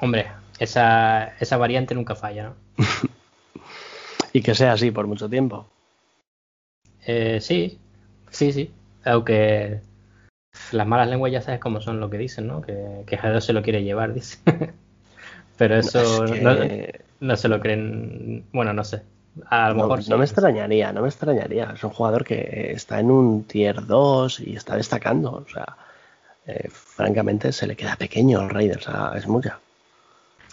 [0.00, 2.84] Hombre, esa, esa variante nunca falla, ¿no?
[4.38, 5.66] y que sea así por mucho tiempo.
[7.04, 7.76] Eh, sí,
[8.30, 8.70] sí, sí.
[9.04, 9.80] Aunque
[10.70, 12.60] las malas lenguas ya sabes cómo son lo que dicen, ¿no?
[12.60, 14.38] Que, que se lo quiere llevar, dice.
[15.56, 16.24] Pero eso
[17.20, 18.44] no, se lo creen.
[18.52, 19.02] Bueno, no sé.
[19.46, 21.72] A lo mejor no me extrañaría, no me extrañaría.
[21.74, 25.32] Es un jugador que está en un tier 2 y está destacando.
[25.32, 25.76] O sea,
[26.46, 29.58] eh, francamente se le queda pequeño al Raiders es mucha.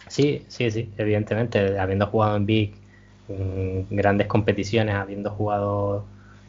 [0.07, 2.84] Sí, sí, sí, evidentemente, habiendo jugado en Big,
[3.29, 6.05] en grandes competiciones, habiendo jugado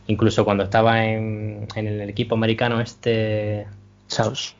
[0.06, 3.66] incluso cuando estaba en, el equipo americano este
[4.08, 4.54] Chaos.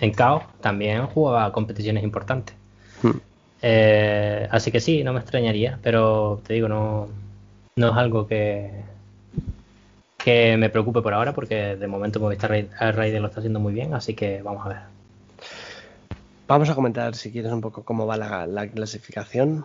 [0.00, 2.54] En Chaos también jugaba competiciones importantes.
[3.02, 3.18] Hmm.
[3.62, 7.08] Eh, así que sí, no me extrañaría, pero te digo, no,
[7.76, 8.70] no es algo que,
[10.22, 13.94] que me preocupe por ahora, porque de momento Movistar Raider lo está haciendo muy bien,
[13.94, 14.78] así que vamos a ver.
[16.48, 19.64] Vamos a comentar, si quieres, un poco cómo va la, clasificación.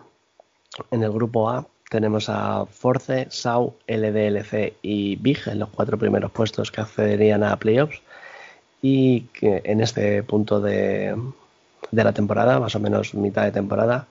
[0.90, 6.30] En el grupo A tenemos a Force, SAU, LDLC y BIG en los cuatro primeros
[6.30, 8.02] puestos que accederían a playoffs.
[8.82, 11.16] Y en este punto de,
[11.90, 14.06] la temporada, más o menos mitad de temporada,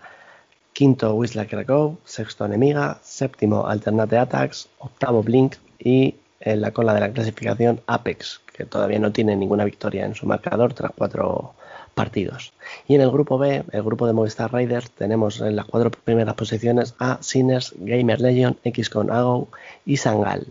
[0.73, 6.15] quinto Whistler Krakow, sexto Enemiga, séptimo Alternate Attacks, octavo Blink y
[6.51, 10.25] en la cola de la clasificación Apex, que todavía no tiene ninguna victoria en su
[10.25, 11.53] marcador tras cuatro
[11.93, 12.53] partidos.
[12.88, 16.36] Y en el grupo B, el grupo de Movistar Riders, tenemos en las cuatro primeras
[16.36, 19.49] posiciones a Sinners, Gamer Legion, XCON Ago
[19.86, 20.47] y Sangal.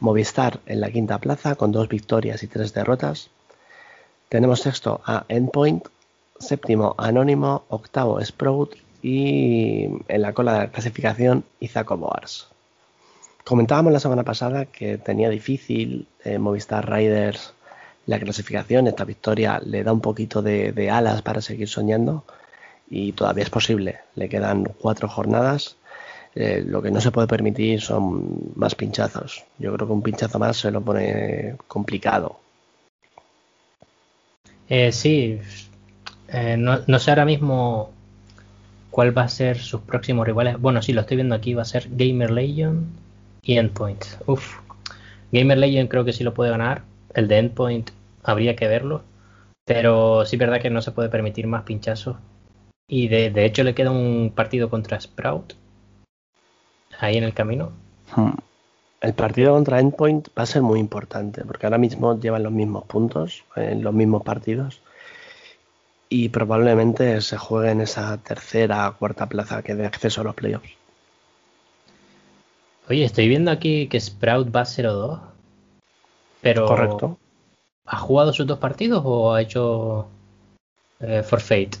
[0.00, 3.30] Movistar en la quinta plaza con dos victorias y tres derrotas.
[4.28, 5.86] Tenemos sexto a Endpoint,
[6.38, 12.53] séptimo Anónimo, octavo Sprout y en la cola de la clasificación Izaco Boars.
[13.44, 17.54] Comentábamos la semana pasada que tenía difícil eh, Movistar Riders
[18.06, 22.24] la clasificación, esta victoria le da un poquito de, alas para seguir soñando
[22.90, 24.00] y todavía es posible.
[24.14, 25.76] Le quedan cuatro jornadas.
[26.34, 29.44] Eh, lo que no se puede permitir son más pinchazos.
[29.58, 32.40] Yo creo que un pinchazo más se lo pone complicado.
[34.68, 35.38] Eh, sí,
[36.28, 37.90] eh, no, sé ahora mismo
[38.90, 40.60] cuál va a ser sus próximos rivales.
[40.60, 42.86] Bueno, sí, lo estoy viendo aquí, va a ser Gamer Legion
[43.44, 44.04] y Endpoint.
[44.26, 44.58] Uf,
[45.32, 46.82] Gamer Legion creo que sí lo puede ganar,
[47.14, 47.90] el de Endpoint
[48.22, 49.02] habría que verlo,
[49.64, 52.16] pero sí es verdad que no se puede permitir más pinchazos.
[52.88, 55.54] Y de, hecho le queda un partido contra Sprout
[56.98, 57.72] ahí en el camino.
[58.14, 58.32] Hmm.
[59.00, 62.84] El partido contra Endpoint va a ser muy importante porque ahora mismo llevan los mismos
[62.84, 64.80] puntos en los mismos partidos
[66.08, 70.34] y probablemente se juegue en esa tercera o cuarta plaza que dé acceso a los
[70.34, 70.83] playoffs.
[72.88, 75.20] Oye, estoy viendo aquí que Sprout va a 0-2.
[76.42, 77.18] Pero Correcto.
[77.86, 80.06] ¿Ha jugado sus dos partidos o ha hecho
[81.00, 81.76] eh, forfeit?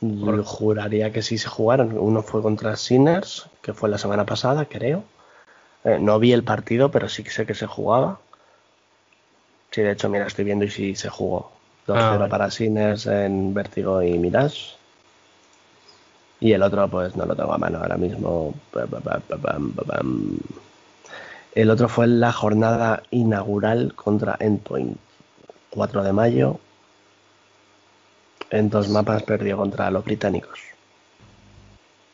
[0.00, 1.98] Yo juraría que sí se jugaron.
[1.98, 5.04] Uno fue contra Sinners, que fue la semana pasada, creo.
[5.84, 8.20] Eh, no vi el partido, pero sí que sé que se jugaba.
[9.70, 11.50] Sí, de hecho, mira, estoy viendo y sí se jugó.
[11.86, 14.77] 2-0 ah, para Sinners en Vértigo y Mirage.
[16.40, 18.54] Y el otro, pues no lo tengo a mano ahora mismo.
[21.54, 24.96] El otro fue la jornada inaugural contra Endpoint.
[25.70, 26.60] 4 de mayo.
[28.50, 30.60] En dos mapas perdió contra los británicos.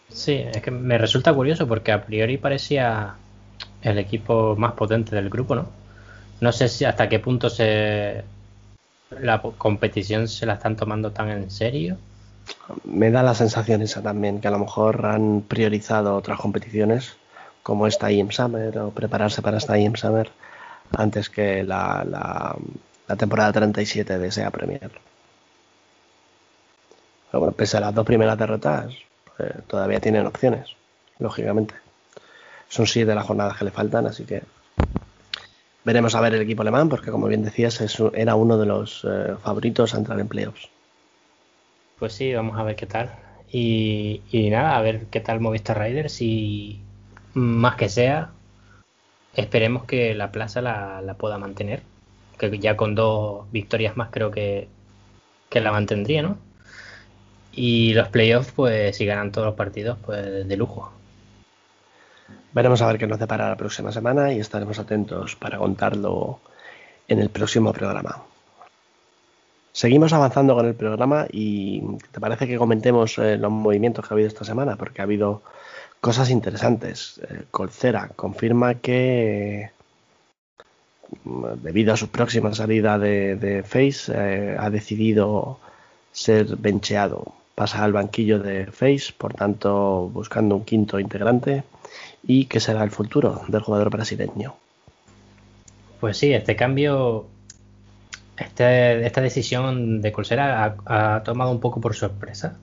[0.09, 3.15] Sí, es que me resulta curioso porque a priori parecía
[3.83, 5.69] el equipo más potente del grupo, ¿no?
[6.41, 8.25] No sé si hasta qué punto se
[9.21, 11.97] la competición se la están tomando tan en serio.
[12.85, 17.17] Me da la sensación esa también, que a lo mejor han priorizado otras competiciones
[17.63, 20.31] como esta IM Summer o prepararse para esta IM Summer
[20.93, 24.91] antes que la, la, temporada 37 de SEA Premier.
[27.31, 28.93] Pero bueno, pese a las dos primeras derrotas,
[29.39, 30.77] eh, todavía tienen opciones,
[31.19, 31.75] lógicamente.
[32.69, 34.43] Son siete las jornadas que le faltan, así que
[35.85, 37.81] veremos a ver el equipo alemán, porque como bien decías,
[38.15, 40.74] era uno de los eh, favoritos a entrar en playoffs.
[41.99, 43.11] Pues sí, vamos a ver qué tal.
[43.51, 46.81] Y, nada, a ver qué tal Movistar Riders y
[47.35, 48.31] más que sea,
[49.35, 51.83] esperemos que la plaza la, pueda mantener.
[52.39, 54.69] Que ya con dos victorias más creo que,
[55.51, 56.39] que la mantendría, ¿no?
[57.53, 60.93] Y los playoffs, pues si ganan todos los partidos, pues de lujo.
[62.53, 66.41] Veremos a ver qué nos depara la próxima semana y estaremos atentos para contarlo
[67.07, 68.25] en el próximo programa.
[69.75, 71.83] Seguimos avanzando con el programa y
[72.13, 74.77] ¿te parece que comentemos eh, los movimientos que ha habido esta semana?
[74.77, 75.43] Porque ha habido
[76.01, 77.21] cosas interesantes.
[77.29, 79.73] Eh, Colcera confirma que
[81.25, 85.59] mm, debido a su próxima salida de, Face eh, ha decidido
[86.13, 87.35] ser bencheado.
[87.57, 91.65] Pasa al banquillo de Face, por tanto buscando un quinto integrante
[92.23, 94.55] y que será el futuro del jugador brasileño.
[95.99, 97.27] Pues sí, este cambio,
[98.37, 102.57] este, esta decisión de Colsera ha, tomado un poco por sorpresa.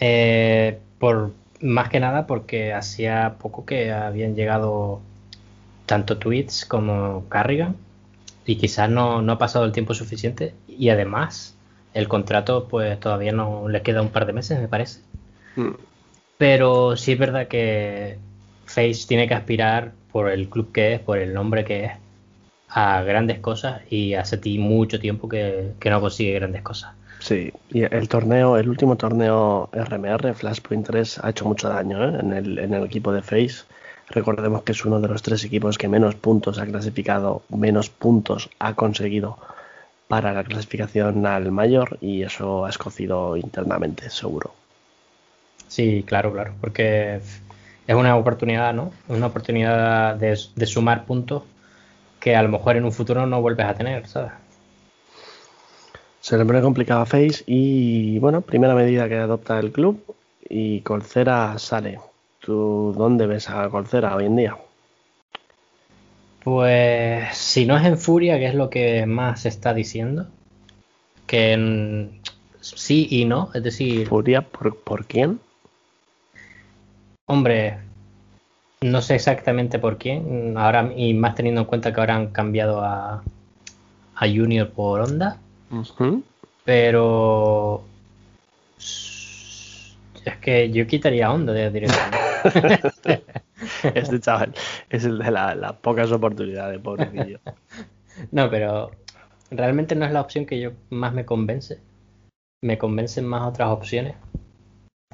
[0.00, 5.00] Eh, por, más que nada porque hacía poco que habían llegado
[5.86, 7.76] tanto tweets como Carrigan
[8.44, 11.56] y quizás no, ha pasado el tiempo suficiente y además
[11.94, 15.00] el contrato pues todavía no le queda un par de meses me parece.
[15.56, 15.74] Mm.
[16.36, 18.18] Pero sí es verdad que
[18.66, 21.92] Face tiene que aspirar por el club que es, por el nombre que es,
[22.74, 26.92] a grandes cosas y hace ti mucho tiempo que no consigue grandes cosas.
[27.24, 32.18] Sí, y el torneo, el último torneo RMR, Flashpoint 3, ha hecho mucho daño ¿eh?
[32.20, 33.64] en, el, en el equipo de Face.
[34.10, 38.50] Recordemos que es uno de los tres equipos que menos puntos ha clasificado, menos puntos
[38.58, 39.38] ha conseguido
[40.06, 44.52] para la clasificación al mayor y eso ha escocido internamente, seguro.
[45.66, 47.22] Sí, claro, claro, porque
[47.86, 48.92] es una oportunidad, ¿no?
[49.08, 51.44] Una oportunidad de, de sumar puntos
[52.24, 54.32] que a lo mejor en un futuro no vuelves a tener, ¿sabes?
[56.22, 60.02] Se le pone complicado a Face y bueno, primera medida que adopta el club
[60.48, 62.00] y Colcera sale.
[62.40, 64.56] ¿Tú dónde ves a Colcera hoy en día?
[66.42, 70.26] Pues si no es en Furia, que es lo que más se está diciendo,
[71.26, 72.08] que
[72.62, 74.08] sí y no, es decir...
[74.08, 75.40] ¿Furia por, por quién?
[77.26, 77.80] Hombre,
[78.84, 82.82] no sé exactamente por quién, ahora y más teniendo en cuenta que ahora han cambiado
[82.82, 83.22] a,
[84.14, 85.38] a Junior por Onda.
[86.64, 87.82] Pero
[88.76, 92.18] es que yo quitaría onda de directamente.
[93.94, 94.52] este chaval
[94.90, 97.40] es el de las pocas oportunidades, pobrecillo.
[98.32, 98.90] no, pero
[99.50, 101.80] realmente no es la opción que yo más me convence.
[102.62, 104.14] Me convencen más otras opciones.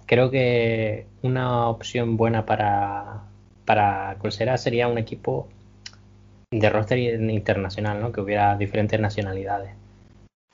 [0.06, 3.29] Creo que una opción buena para,
[3.70, 5.46] para Colsera sería un equipo
[6.50, 8.10] de roster internacional, ¿no?
[8.10, 9.76] Que hubiera diferentes nacionalidades.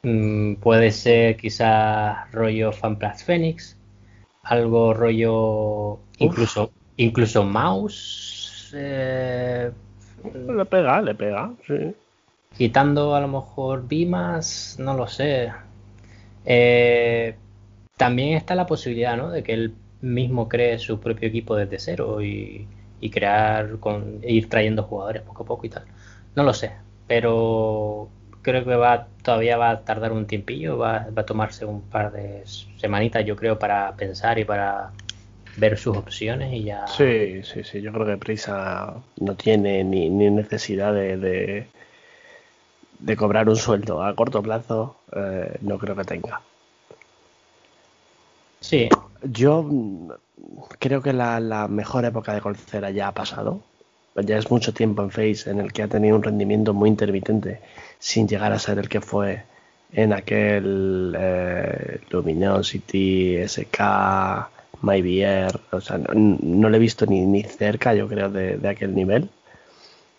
[0.03, 3.79] Mm, puede ser quizás rollo Fanplas Phoenix,
[4.43, 8.71] algo rollo incluso incluso Mouse.
[8.77, 9.71] Eh,
[10.49, 11.95] le pega, le pega, sí.
[12.55, 15.51] Quitando a lo mejor Bimas, no lo sé.
[16.45, 17.35] Eh,
[17.97, 19.31] también está la posibilidad, ¿no?
[19.31, 22.69] De que él mismo cree su propio equipo desde cero y,
[23.01, 25.85] y crear, con, ir trayendo jugadores poco a poco y tal.
[26.35, 26.73] No lo sé,
[27.07, 28.09] pero
[28.43, 32.45] creo que va todavía va a tardar un tiempillo, va, a tomarse un par de
[32.77, 34.93] semanitas, yo creo, para pensar y para
[35.57, 36.87] ver sus opciones y ya.
[36.87, 41.67] Sí, sí, sí, yo creo que Prisa no tiene ni, necesidad de,
[43.01, 46.41] de, cobrar un sueldo a corto plazo, eh, no creo que tenga.
[48.67, 48.89] Sí.
[49.23, 49.65] Yo
[50.81, 53.61] creo que la, la mejor época de Colcera ya ha pasado.
[54.17, 57.61] Ya es mucho tiempo en Face en el que ha tenido un rendimiento muy intermitente
[58.01, 59.43] sin llegar a ser el que fue
[59.93, 63.79] en aquel eh, Luminosity, SK,
[64.81, 69.29] Maybier, o sea, no, le he visto ni, ni cerca, yo creo, de, aquel nivel.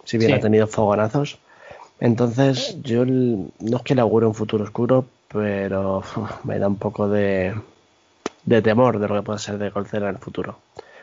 [0.05, 1.37] Si bien ha tenido fogonazos.
[1.99, 6.01] Entonces, yo no es que le augure un futuro oscuro, pero
[6.45, 7.53] me da un poco de,
[8.47, 10.57] de temor de lo que puede ser de Colcera en el futuro.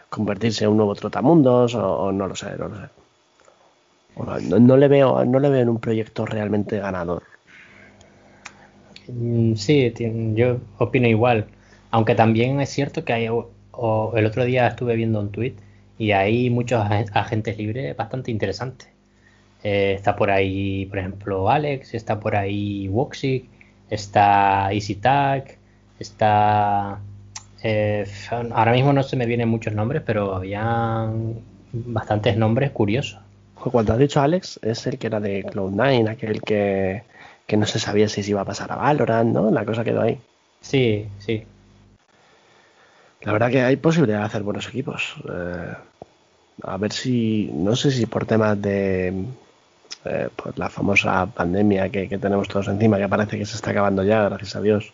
[0.09, 4.51] Convertirse en un nuevo Trotamundos o, o no lo sé, no lo sé.
[4.61, 7.22] no, le veo, no le veo en un proyecto realmente ganador.
[9.09, 9.92] Mm, sí,
[10.34, 11.47] yo opino igual.
[11.90, 15.55] Aunque también es cierto que hay, el otro día estuve viendo un tweet
[15.99, 16.80] y hay muchos
[17.12, 18.88] agentes libres bastante interesantes.
[19.62, 23.45] Eh, está por ahí, por ejemplo, Alex, está por ahí Woxic,
[23.90, 25.59] está EasyTag,
[25.99, 27.01] está...
[27.67, 31.09] Eh, ahora mismo no se me vienen muchos nombres, pero había
[31.73, 33.19] bastantes nombres curiosos.
[33.55, 37.05] Cuando has dicho Alex, es el que era de Cloud9, aquel que,
[37.47, 39.51] que no se sabía si se iba a pasar a Valorant, ¿no?
[39.51, 40.19] La cosa quedó ahí.
[40.61, 41.47] Sí, sí.
[43.23, 45.15] La verdad que hay posibilidad de hacer buenos equipos.
[45.27, 45.75] Eh,
[46.65, 49.25] a ver si, no sé si por temas de
[50.05, 54.05] eh, pues la famosa pandemia que, tenemos todos encima, que parece que se está acabando
[54.05, 54.93] ya, gracias a Dios.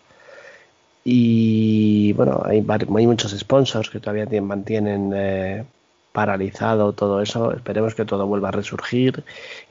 [1.03, 5.63] Y bueno, hay, muchos sponsors que todavía mantienen eh,
[6.11, 7.53] paralizado todo eso.
[7.53, 9.23] Esperemos que todo vuelva a resurgir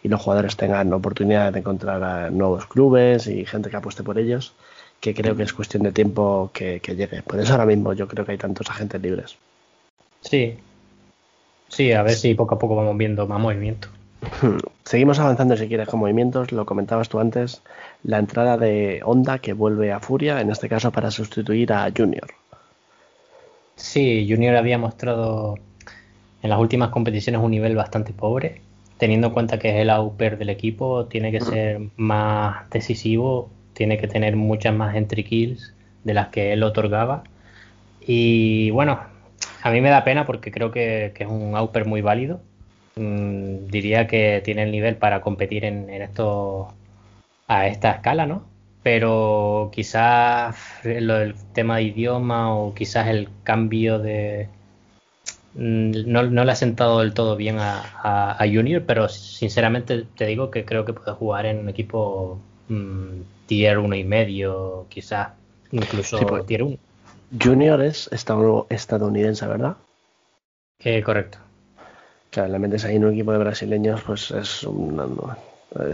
[0.02, 4.54] y los jugadores tengan oportunidad de encontrar nuevos clubes y gente que apueste por ellos
[5.00, 7.22] que creo que es cuestión de tiempo que, llegue.
[7.22, 9.36] Por eso ahora mismo yo creo que hay tantos agentes libres.
[10.20, 10.58] Sí,
[11.68, 13.88] sí, a ver si poco a poco vamos viendo más movimiento.
[14.84, 17.62] Seguimos avanzando si quieres con movimientos, lo comentabas tú antes,
[18.02, 22.28] la entrada de Honda que vuelve a Furia, en este caso para sustituir a Junior.
[23.76, 25.58] Sí, Junior había mostrado
[26.42, 28.60] en las últimas competiciones un nivel bastante pobre,
[28.98, 33.50] teniendo en cuenta que es el auper del equipo, tiene que ser más decisivo
[33.80, 35.72] tiene que tener muchas más entry kills
[36.04, 37.24] de las que él otorgaba.
[38.06, 39.00] Y bueno,
[39.62, 42.42] a mí me da pena porque creo que, es un Auper muy válido.
[42.96, 46.72] Mm, diría que tiene el nivel para competir en, esto
[47.46, 48.44] a esta escala, ¿no?
[48.82, 54.48] Pero quizás lo del tema de idioma o quizás el cambio de...
[55.54, 60.64] Mm, no, le ha sentado del todo bien a, Junior, pero sinceramente te digo que
[60.64, 65.28] creo que puede jugar en un equipo mm, tier uno y medio, quizás
[65.72, 66.78] incluso pues, tier 1.
[67.40, 69.76] Junior es estadounidense, ¿verdad?
[70.80, 71.38] Eh, correcto.
[72.30, 74.66] Claro, la metes ahí en un equipo de brasileños, pues es,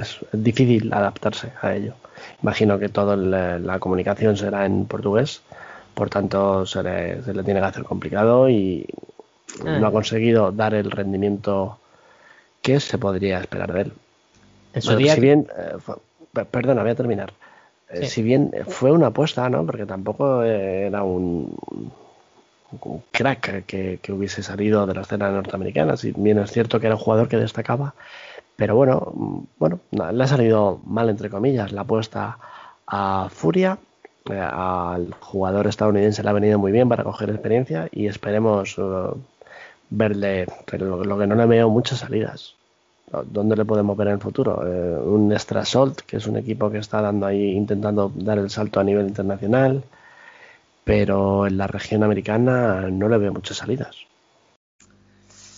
[0.01, 1.95] es, difícil adaptarse a ello.
[2.43, 5.43] Imagino que toda la, comunicación será en portugués,
[5.95, 8.87] por tanto se le, tiene que hacer complicado y
[9.65, 9.93] no ha ah.
[9.93, 11.79] conseguido dar el rendimiento
[12.61, 13.93] que se podría esperar de él.
[14.99, 15.15] Día...
[15.15, 17.33] Si bien, eh, perdona, voy a terminar.
[17.89, 19.65] Eh, si bien fue una apuesta, ¿no?
[19.65, 21.57] Porque tampoco era un,
[23.11, 25.97] crack que, hubiese salido de la escena norteamericana.
[25.97, 27.95] Si bien es cierto que era un jugador que destacaba,
[28.57, 32.39] pero bueno, mm, bueno, le ha salido mal entre comillas la apuesta
[32.87, 33.79] a Furia.
[34.31, 39.17] Eh, al jugador estadounidense le ha venido muy bien para coger experiencia y esperemos uh,
[39.91, 42.57] verle, pero lo que no le veo muchas salidas.
[43.25, 44.67] ¿Dónde le podemos ver en el futuro?
[44.67, 48.51] Eh, un Extra Salt, que es un equipo que está dando ahí, intentando dar el
[48.51, 49.85] salto a nivel internacional,
[50.87, 53.97] pero en la región americana no le veo muchas salidas.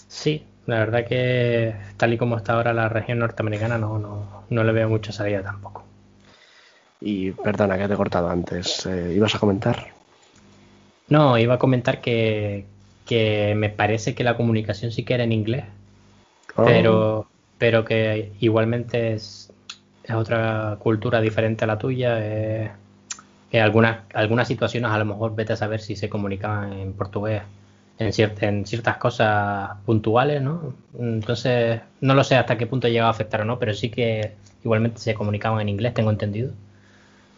[0.09, 4.65] Sí, la verdad que tal y como está ahora la región norteamericana no, no, no
[4.65, 5.85] le veo mucha salida tampoco.
[7.03, 9.89] Y perdona que te he cortado antes, eh, ¿ibas a comentar?
[11.09, 12.65] No, iba a comentar que,
[13.05, 15.67] que me parece que la comunicación sí que era en inglés,
[16.57, 16.65] oh.
[16.65, 19.53] pero pero que igualmente es,
[20.11, 22.17] otra cultura diferente a la tuya.
[22.19, 22.71] Eh,
[23.51, 27.43] que algunas, algunas situaciones a lo mejor vete a saber si se comunicaban en portugués
[27.99, 30.75] en, en ciertas cosas puntuales, ¿no?
[30.99, 34.33] Entonces, no lo sé hasta qué punto llegado a afectar o no, pero sí que
[34.63, 36.53] igualmente se comunicaban en inglés, tengo entendido.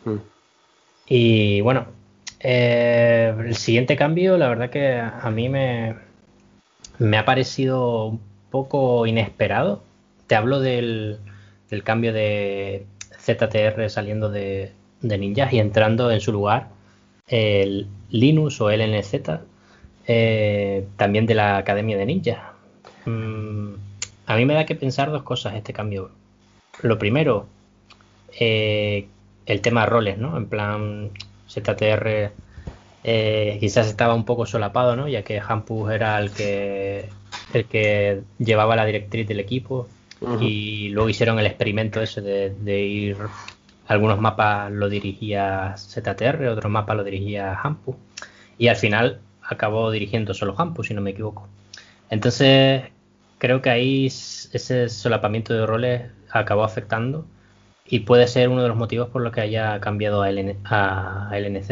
[0.04, 0.18] Hmm.
[1.06, 1.86] Y bueno,
[2.40, 5.96] eh, el siguiente cambio, la verdad que a mí me,
[6.98, 9.82] me ha parecido un poco inesperado
[10.30, 11.18] te hablo del,
[11.82, 12.86] cambio de
[13.18, 14.70] ZTR saliendo de,
[15.02, 16.68] Ninjas y entrando en su lugar
[17.26, 19.14] el Linux o LNZ,
[20.06, 22.52] eh, también de la Academia de Ninja.
[23.06, 23.74] Mm,
[24.26, 26.10] a mí me da que pensar dos cosas este cambio.
[26.82, 27.46] Lo primero,
[28.38, 29.06] eh,
[29.46, 30.36] el tema de roles, ¿no?
[30.36, 31.10] En plan,
[31.48, 32.32] ZTR
[33.02, 35.08] eh, quizás estaba un poco solapado, ¿no?
[35.08, 37.08] Ya que Hampus era el que,
[37.52, 39.88] el que llevaba la directriz del equipo
[40.38, 43.16] y luego hicieron el experimento ese de, ir,
[43.90, 47.96] algunos mapas lo dirigía ZTR, otros mapas lo dirigía Hampu,
[48.56, 51.48] y al final acabó dirigiendo solo Campus, si no me equivoco.
[52.08, 52.84] Entonces,
[53.38, 57.26] creo que ahí ese solapamiento de roles acabó afectando
[57.84, 61.70] y puede ser uno de los motivos por los que haya cambiado a, LNZ.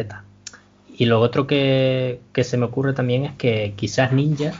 [0.97, 4.51] Y lo otro que, se me ocurre también es que quizás Ninja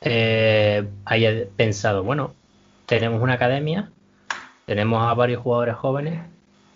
[0.00, 2.34] eh, haya pensado, bueno,
[2.86, 3.90] tenemos una academia,
[4.64, 6.20] tenemos a varios jugadores jóvenes,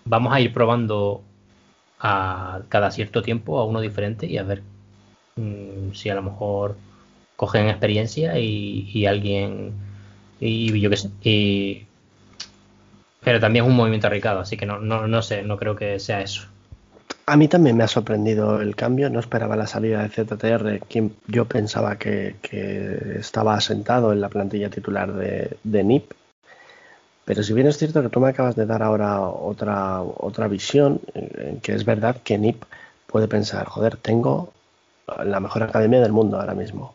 [0.05, 1.23] vamos a ir probando
[2.01, 4.63] a cada cierto tiempo a uno diferente y a ver
[5.37, 6.77] mm, si a lo mejor
[7.37, 9.73] cogen experiencia y, alguien
[10.41, 11.87] y yo qué sé y
[13.23, 15.99] pero también es un movimiento arriesgado así que no, no, no sé no creo que
[16.01, 16.49] sea eso
[17.31, 21.15] a mí también me ha sorprendido el cambio, no esperaba la salida de ZTR, quien
[21.29, 22.35] yo pensaba que,
[23.21, 26.11] estaba asentado en la plantilla titular de, de, NIP.
[27.25, 31.01] Pero si bien es cierto que tú me acabas de dar ahora otra, otra visión,
[31.15, 32.65] en que es verdad que NIP
[33.07, 34.53] puede pensar, joder, tengo
[35.25, 36.95] la mejor academia del mundo ahora mismo.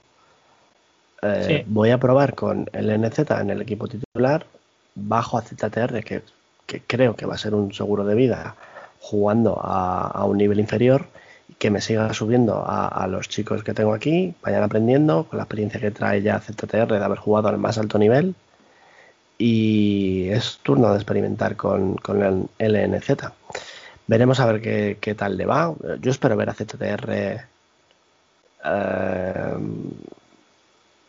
[1.21, 4.45] Eh, voy a probar con el NZ en el equipo titular,
[4.93, 6.21] bajo a ZTR, que,
[6.65, 8.55] que creo que va a ser un seguro de vida
[8.99, 11.05] jugando a, un nivel inferior
[11.47, 15.43] y que me siga subiendo a, los chicos que tengo aquí, vayan aprendiendo con la
[15.43, 18.35] experiencia que trae ya ZTR de haber jugado al más alto nivel.
[19.37, 21.97] Y es turno de experimentar con,
[22.59, 23.31] el LNZ.
[24.07, 25.73] Veremos a ver qué, tal le va.
[25.99, 27.47] Yo espero ver a ZTR.
[28.65, 29.57] Eh,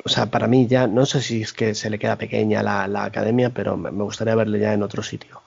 [0.04, 2.86] o sea, para mí ya no sé si es que se le queda pequeña la,
[2.88, 5.40] la academia, pero me gustaría verle ya en otro sitio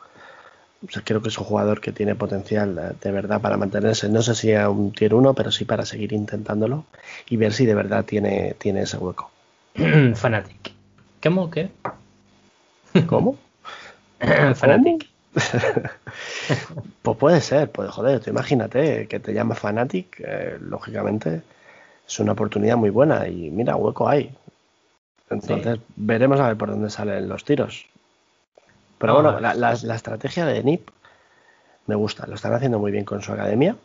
[1.04, 4.36] creo que es un jugador que tiene potencial eh, de verdad para mantenerse, no sé
[4.36, 6.86] si a un tier 1, pero sí para seguir intentándolo
[7.30, 9.30] y ver si de verdad tiene, tiene ese hueco.
[10.16, 10.74] Fanatic.
[11.22, 11.70] ¿Cómo qué?
[13.08, 13.38] ¿Cómo?
[14.56, 15.08] Fanatic.
[17.02, 21.44] pues puede ser, pues joder, imagínate que te llama Fanatic, eh, lógicamente
[22.08, 24.36] es una oportunidad muy buena y mira, hueco hay.
[25.30, 27.86] Entonces veremos a ver por dónde salen los tiros.
[28.98, 30.90] Pero bueno, la, estrategia de NIP
[31.86, 33.76] me gusta, lo están haciendo muy bien con su academia,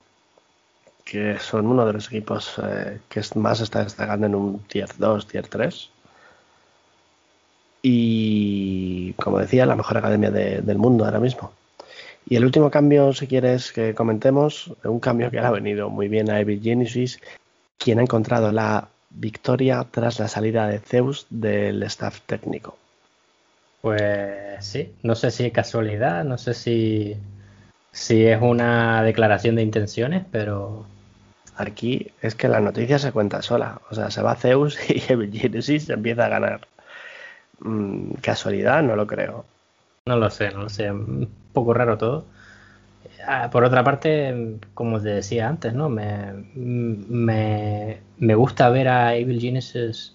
[1.05, 5.27] que son uno de los equipos eh, que más está destacando en un tier 2,
[5.27, 5.91] tier 3.
[7.87, 11.53] Y como decía, la mejor academia del mundo ahora mismo.
[12.26, 16.30] Y el último cambio, si quieres que comentemos, un cambio que ha venido muy bien
[16.30, 17.20] a Evil Genesis,
[17.76, 22.78] quien ha encontrado la victoria tras la salida de Zeus del staff técnico.
[23.82, 27.18] Pues sí, no sé si es casualidad, no sé si,
[27.93, 30.87] si es una declaración de intenciones, pero...
[31.57, 33.80] Aquí es que la noticia se cuenta sola.
[33.91, 36.66] O sea, se va Zeus y Genesis empieza a ganar.
[37.61, 39.45] Mm, casualidad, no lo creo.
[40.07, 40.91] No lo sé, no lo sé.
[40.91, 42.25] Un poco raro todo.
[43.27, 45.89] Ah, por otra parte, como te decía antes, ¿no?
[45.89, 50.15] Me, me, me gusta ver a Evil Genesis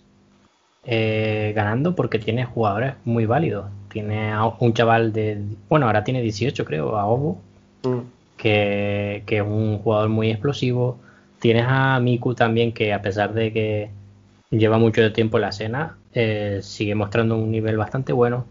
[0.92, 3.68] eh, ganando porque tiene jugadores muy válidos.
[3.92, 7.42] Tiene a un chaval de, bueno, ahora tiene 18 creo, a Obo,
[7.84, 8.00] mm.
[8.38, 11.00] que, es un jugador muy explosivo.
[11.40, 13.90] Tienes a Miku también que a pesar de que
[14.50, 18.46] lleva mucho tiempo en la escena, eh, sigue mostrando un nivel bastante bueno.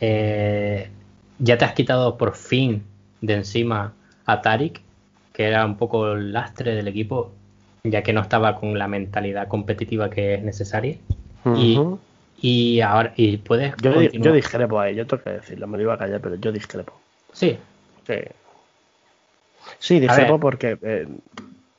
[0.00, 0.88] Eh,
[1.38, 2.82] ya te has quitado por fin
[3.20, 3.92] de encima
[4.26, 4.80] a Tarik,
[5.32, 7.32] que era un poco el lastre del equipo,
[7.84, 10.96] ya que no estaba con la mentalidad competitiva que es necesaria
[12.40, 13.74] y, ahora, y puedes.
[13.82, 16.52] Yo, yo discrepo ahí, yo tengo que decirlo, me lo iba a callar, pero yo
[16.52, 16.92] discrepo.
[17.32, 17.58] Sí.
[18.06, 18.14] Sí,
[19.78, 21.06] sí discrepo porque eh,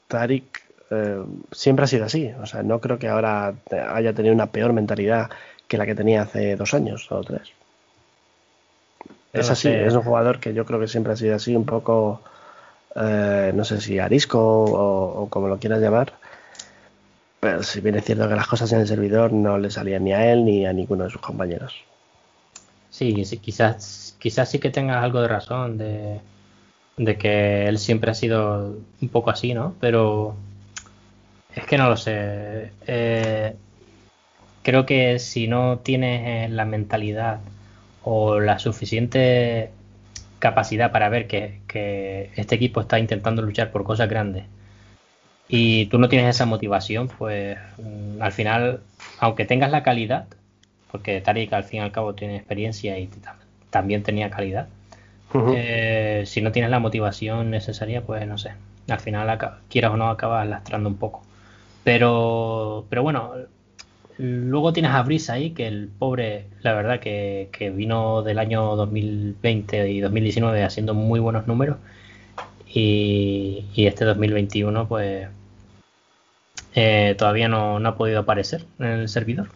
[0.08, 2.32] Tarik eh, siempre ha sido así.
[2.42, 3.54] O sea, no creo que ahora
[3.94, 5.30] haya tenido una peor mentalidad
[5.68, 7.54] que la que tenía hace dos años o tres.
[9.32, 12.22] Es así, es un jugador que yo creo que siempre ha sido así, un poco,
[12.96, 16.14] eh, no sé si arisco o, o, como lo quieras llamar,
[17.40, 20.14] pero si bien es cierto que las cosas en el servidor no le salían ni
[20.14, 21.76] a él ni a ninguno de sus compañeros.
[22.90, 26.20] Sí, sí quizás, quizás sí que tengas algo de razón de,
[27.18, 29.76] que él siempre ha sido un poco así, ¿no?
[29.80, 30.36] Pero
[31.60, 32.72] es que no lo sé.
[32.88, 33.56] Eh,
[34.64, 37.40] creo que si no tienes la mentalidad
[38.04, 39.72] o la suficiente
[40.40, 44.46] capacidad para ver que, que este equipo está intentando luchar por cosas grandes
[45.50, 48.82] y tú no tienes esa motivación, pues mm, al final,
[49.20, 50.28] aunque tengas la calidad,
[50.92, 53.10] porque Tarik al fin y al cabo tiene experiencia y
[53.72, 54.68] también tenía calidad,
[55.56, 58.54] eh, si no tienes la motivación necesaria, pues no sé,
[58.88, 59.38] al final
[59.70, 61.24] quieras o no acabas lastrando un poco.
[61.84, 63.34] Pero, pero bueno,
[64.18, 69.90] luego tienes a Brice ahí, que el pobre, la verdad que, vino del año 2020
[69.90, 71.78] y 2019 haciendo muy buenos números.
[72.72, 75.28] Y, y, este 2021 pues
[76.76, 79.50] eh, todavía no, ha podido aparecer en el servidor.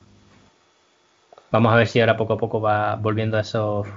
[1.52, 3.88] Vamos a ver si ahora poco a poco va volviendo a esos,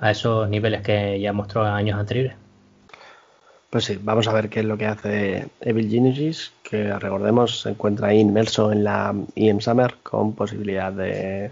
[0.00, 2.41] a esos niveles que ya mostró años anteriores.
[3.72, 7.70] Pues sí, vamos a ver qué es lo que hace Evil Genesis, que recordemos se
[7.70, 11.50] encuentra ahí inmerso en la IM Summer con posibilidad de,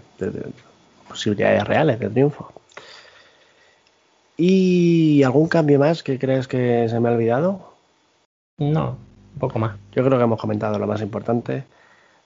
[1.07, 2.53] posibilidades reales de triunfo.
[4.37, 7.73] ¿Y algún cambio más que crees que se me ha olvidado?
[8.59, 8.97] No,
[9.33, 9.77] un poco más.
[9.91, 11.63] Yo creo que hemos comentado lo más importante.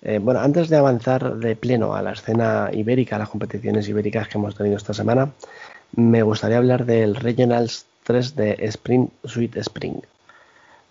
[0.02, 4.28] Eh, bueno, antes de avanzar de pleno a la escena ibérica, a las competiciones ibéricas
[4.28, 5.32] que hemos tenido esta semana,
[5.96, 9.98] me gustaría hablar del Regionals 3 de Spring Sweet Spring,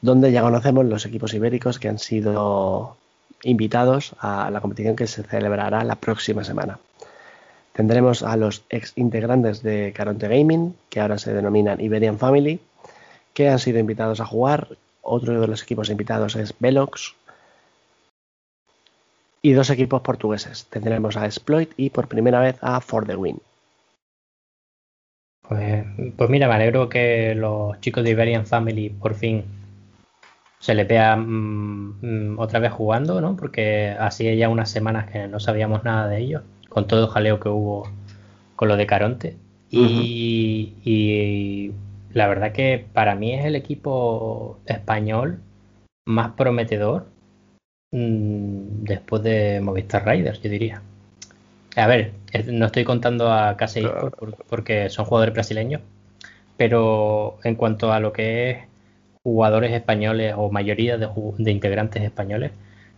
[0.01, 2.97] donde ya conocemos los equipos ibéricos que han sido
[3.45, 6.79] invitados a la competición que se celebrará la próxima semana.
[7.73, 12.61] Tendremos a los ex integrantes de Caronte Gaming, que ahora se denominan Iberian Family,
[13.33, 14.69] que han sido invitados a jugar.
[15.03, 17.15] Otro de los equipos invitados es Velox.
[19.43, 20.67] Y dos equipos portugueses.
[20.67, 23.41] Tendremos a Exploit y por primera vez a For the Win.
[25.49, 25.85] Pues,
[26.17, 29.45] pues, mira, me alegro que los chicos de Iberian Family por fin
[30.59, 33.37] se le vea mm, otra vez jugando, ¿no?
[33.37, 37.41] Porque hacía ya unas semanas que no sabíamos nada de ellos, con todo el jaleo
[37.41, 37.89] que hubo
[38.57, 39.37] con lo de Caronte.
[39.71, 41.73] y,
[42.13, 45.41] la verdad que para mí es el equipo español
[46.07, 47.07] más prometedor
[47.91, 50.81] mm, después de Movistar Riders, yo diría.
[51.77, 52.13] A ver,
[52.47, 53.87] no estoy contando a Casey
[54.49, 55.81] porque son jugadores brasileños,
[56.57, 58.59] pero en cuanto a lo que es
[59.23, 61.09] jugadores españoles o mayoría de,
[61.51, 62.53] integrantes españoles,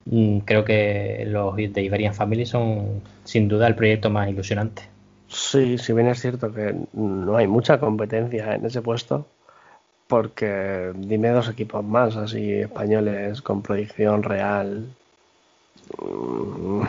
[0.07, 4.82] mm, creo que los de Iberian Family son sin duda el proyecto más ilusionante.
[5.28, 9.26] Sí, si bien es cierto que no hay mucha competencia en ese puesto,
[10.07, 14.87] porque dime dos equipos más así españoles con proyección real.
[16.01, 16.82] Mm,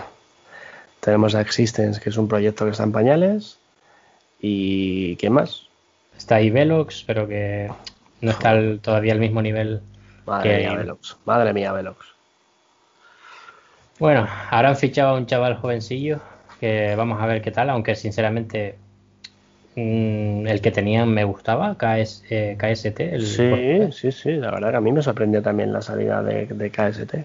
[1.00, 3.60] tenemos a Existence, que es un proyecto que está en pañales.
[4.40, 5.68] ¿Y qué más?
[6.18, 7.70] Está ahí Velox, pero que
[8.22, 9.82] no está todavía al mismo nivel.
[10.26, 11.18] Madre mía, Velox.
[11.26, 11.98] Madre mía, Velox.
[14.00, 16.20] Bueno, ahora han fichado a un chaval jovencillo
[16.60, 18.76] que vamos a ver qué tal, aunque sinceramente
[19.76, 23.20] mm, el que tenían me gustaba, KS, eh, KST.
[23.20, 26.70] sí, sí, sí, la verdad que a mí me sorprendió también la salida de, de
[26.70, 27.16] KST.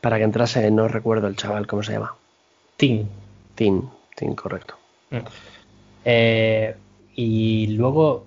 [0.00, 2.14] Para que entrase, no recuerdo el chaval, ¿cómo se llama?
[2.76, 3.06] Team.
[3.54, 4.76] Team, Team, correcto.
[5.10, 5.18] Mm.
[6.04, 6.76] Eh,
[7.14, 8.26] y luego,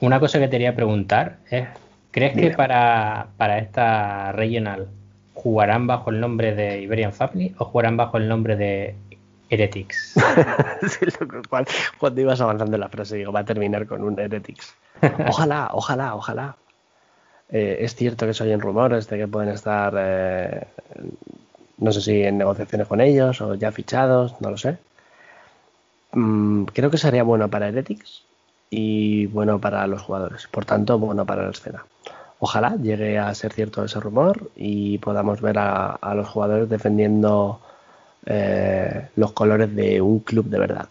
[0.00, 1.68] una cosa que te quería preguntar es,
[2.10, 4.88] ¿crees que para, para esta regional
[5.34, 8.94] jugarán bajo el nombre de Iberian Family o jugarán bajo el nombre de
[9.50, 10.14] Heretics?
[11.98, 14.74] cuando ibas avanzando en la frase, digo, va a terminar con un Heretics.
[15.26, 16.56] Ojalá, ojalá, ojalá.
[17.48, 20.66] Eh, es cierto que se oyen rumores de que pueden estar eh,
[21.82, 24.78] no sé si en negociaciones con ellos o ya fichados, no lo sé.
[26.12, 28.22] Mm, creo que sería bueno para Heretics
[28.70, 30.46] y bueno para los jugadores.
[30.46, 31.84] Por tanto, bueno para la escena.
[32.38, 37.60] Ojalá llegue a ser cierto ese rumor y podamos ver a, los jugadores defendiendo
[38.26, 40.88] eh, los colores de un club de verdad.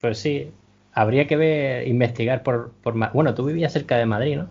[0.00, 0.50] Pues sí,
[0.92, 2.94] habría que ver, investigar por, por...
[3.12, 4.48] Bueno, tú vivías cerca de Madrid, ¿no?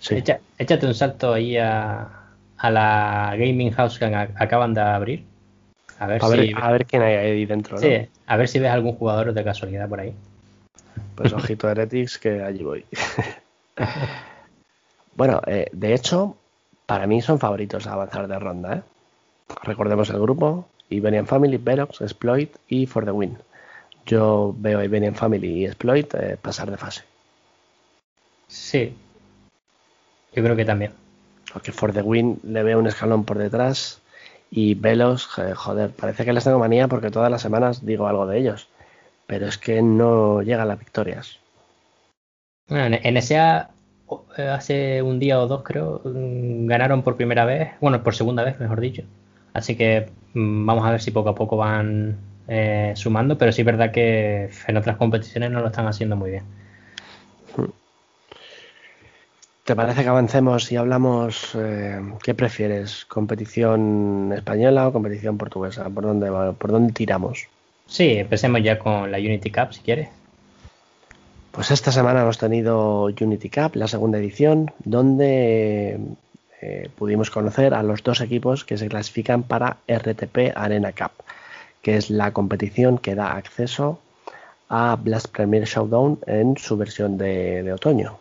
[0.00, 0.16] Sí.
[0.58, 2.19] échate un salto ahí a,
[2.60, 5.24] a la Gaming House que acaban de abrir.
[5.98, 7.78] A ver, si, a ver quién hay ahí dentro.
[7.78, 10.14] Sí, a ver si ves algún jugador de casualidad por ahí.
[11.14, 12.84] Pues ojito Heretics que allí voy.
[15.16, 16.36] bueno, eh, de hecho,
[16.86, 18.76] para mí son favoritos a avanzar de ronda.
[18.76, 18.82] ¿eh?
[19.62, 23.38] Recordemos el grupo: Iberian Family, Velox, Exploit y For the Win.
[24.06, 27.04] Yo veo a Iberian Family y Exploit eh, pasar de fase.
[28.48, 28.94] Sí,
[30.34, 30.92] yo creo que también.
[31.52, 34.00] Porque For the Win le veo un escalón por detrás
[34.50, 38.38] y Velos, joder, parece que les tengo manía porque todas las semanas digo algo de
[38.38, 38.68] ellos.
[39.26, 41.38] Pero es que no llegan las victorias.
[42.68, 43.70] Bueno, en SA
[44.36, 48.44] eh, hace un día o dos creo mm, ganaron por primera vez, bueno, por segunda
[48.44, 49.02] vez, mejor dicho.
[49.52, 52.16] Así que mm, vamos a ver si poco a poco van
[52.48, 56.30] eh, sumando, pero sí es verdad que en otras competiciones no lo están haciendo muy
[56.30, 56.44] bien.
[59.70, 63.04] ¿Te parece que avancemos y hablamos eh, qué prefieres?
[63.04, 65.88] ¿Competición española o competición portuguesa?
[65.88, 67.46] ¿Por dónde, ¿Por dónde tiramos?
[67.86, 70.08] Sí, empecemos ya con la Unity Cup si quieres.
[71.52, 76.00] Pues esta semana hemos tenido Unity Cup, la segunda edición, donde
[76.60, 81.12] eh, pudimos conocer a los dos equipos que se clasifican para RTP Arena Cup,
[81.80, 84.00] que es la competición que da acceso
[84.68, 88.18] a Blast Premier Showdown en su versión de otoño.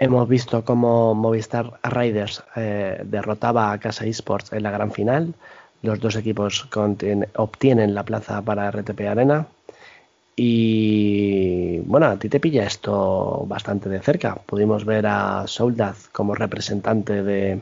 [0.00, 5.34] Hemos visto cómo Movistar Riders eh, derrotaba a Casa Esports en la gran final.
[5.82, 6.68] Los dos equipos
[7.36, 9.48] obtienen la plaza para RTP Arena.
[10.36, 14.36] Y bueno, a ti te pilla esto bastante de cerca.
[14.36, 17.60] Pudimos ver a Soldaz como representante de,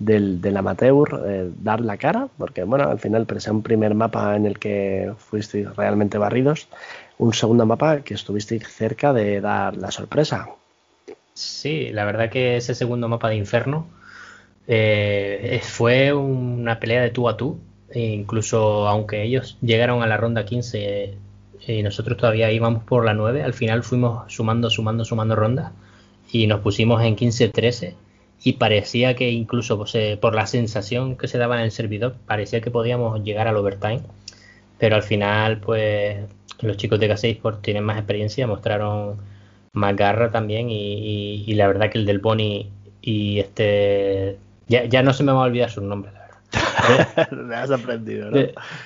[0.00, 4.46] del, amateur eh, dar la cara, porque bueno, al final presé un primer mapa en
[4.46, 6.68] el que fuisteis realmente barridos,
[7.18, 10.48] un segundo mapa que estuvisteis cerca de dar la sorpresa.
[11.34, 13.88] Sí, la verdad que ese segundo mapa de Inferno
[14.68, 17.58] eh, fue una pelea de tú a tú,
[17.90, 21.16] e incluso aunque ellos llegaron a la ronda 15
[21.66, 25.72] y nosotros todavía íbamos por la 9, al final fuimos sumando, sumando, sumando rondas
[26.30, 27.94] y nos pusimos en 15-13
[28.44, 32.16] y parecía que incluso pues, eh, por la sensación que se daba en el servidor,
[32.26, 34.02] parecía que podíamos llegar al overtime,
[34.78, 36.18] pero al final pues
[36.60, 39.16] los chicos de K6 por tienen más experiencia, mostraron
[39.74, 42.70] más garra también y, la verdad que el del Boni
[43.02, 47.30] y este ya, no se me va a olvidar su nombre la verdad.
[47.32, 48.38] me has aprendido, ¿no?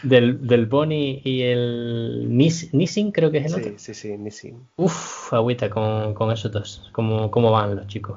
[0.03, 4.57] del, del Boni y el Nissin, creo que es el sí, Sí, sí, Nissin.
[4.77, 6.89] Uf, agüita con, con esos dos.
[6.93, 8.17] ¿Cómo, ¿Cómo van los chicos?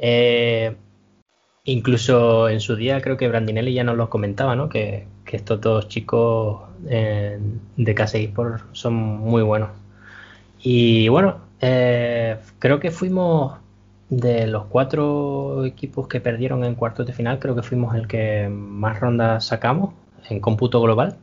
[0.00, 0.74] Eh,
[1.64, 4.68] incluso en su día creo que Brandinelli ya nos lo comentaba, ¿no?
[4.68, 7.38] Que, estos dos chicos eh,
[7.76, 9.70] de Casa por son muy buenos.
[10.60, 13.58] Y bueno, eh, creo que fuimos
[14.08, 18.48] de los cuatro equipos que perdieron en cuartos de final, creo que fuimos el que
[18.48, 19.94] más rondas sacamos
[20.28, 21.16] en cómputo global.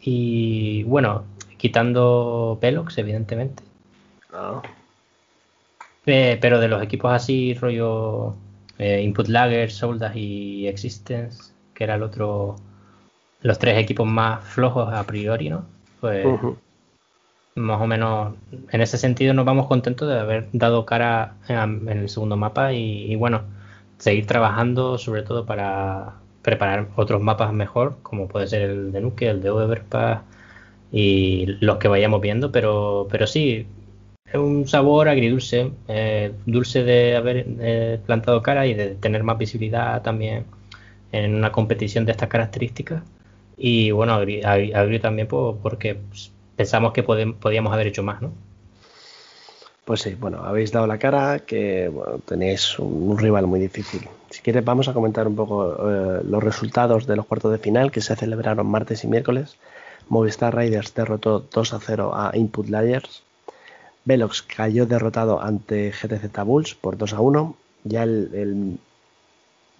[0.00, 1.24] Y bueno,
[1.56, 3.62] quitando Pelox, evidentemente.
[4.32, 4.62] Ah.
[6.06, 8.34] Eh, pero de los equipos así, rollo
[8.78, 12.56] eh, Input Lager, Soldas y Existence, que era el otro,
[13.42, 15.66] los tres equipos más flojos a priori, ¿no?
[16.00, 16.24] Pues
[17.58, 18.34] más o menos
[18.70, 23.14] en ese sentido nos vamos contentos de haber dado cara en, el segundo mapa y,
[23.16, 23.42] bueno,
[23.98, 29.28] seguir trabajando sobre todo para preparar otros mapas mejor, como puede ser el de Nuke,
[29.28, 30.22] el de Overpass
[30.92, 33.66] y los que vayamos viendo, pero, pero sí,
[34.26, 39.38] es un sabor agridulce, eh, dulce de haber eh, plantado cara y de tener más
[39.38, 40.44] visibilidad también
[41.12, 43.02] en una competición de estas características.
[43.56, 45.98] Y bueno, agrio, también porque
[46.58, 48.32] pensamos que podíamos haber hecho más, ¿no?
[49.84, 51.90] Pues sí, bueno, habéis dado la cara, que
[52.26, 54.08] tenéis un, rival muy difícil.
[54.28, 57.92] Si quieres, vamos a comentar un poco eh, los resultados de los cuartos de final
[57.92, 59.56] que se celebraron martes y miércoles.
[60.08, 63.22] Movistar Riders derrotó 2 a 0 a Input Layers.
[64.04, 67.56] Velox cayó derrotado ante GTZ Bulls por 2 a 1.
[67.84, 68.78] Ya el,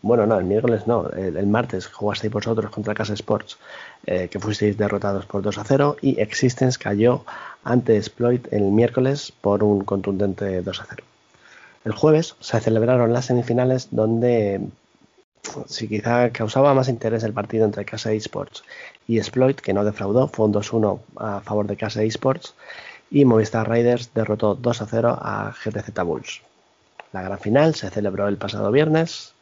[0.01, 3.59] bueno, no, el miércoles no, el, martes jugasteis vosotros contra Casa Sports,
[4.07, 5.97] eh, que fuisteis derrotados por 2 a 0.
[6.01, 7.25] Y Existence cayó
[7.65, 11.05] ante Exploit el miércoles por un contundente 2 a 0.
[11.85, 14.61] El jueves se celebraron las semifinales donde
[15.67, 18.65] si quizá causaba más interés el partido entre Casa Esports
[19.07, 22.55] y Exploit, que no defraudó, fue un 2-1 a favor de Casa Esports
[23.11, 26.43] y Movistar Riders derrotó 2 a 0 a GTZ Bulls.
[27.13, 29.33] La gran final se celebró el pasado viernes,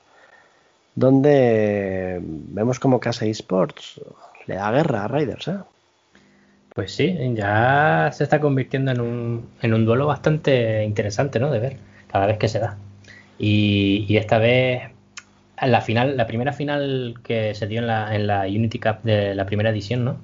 [0.96, 4.00] donde vemos como Casa Esports
[4.46, 5.48] le da guerra a Riders.
[5.48, 5.58] ¿eh?
[6.74, 11.50] Pues sí, ya se está convirtiendo en un, en un duelo bastante interesante ¿no?
[11.50, 11.76] de ver
[12.08, 12.76] cada vez que se da.
[13.38, 14.82] Y, esta vez,
[15.60, 19.34] la final, la primera final que se dio en la, en la Unity Cup de
[19.34, 20.16] la primera edición, ¿no?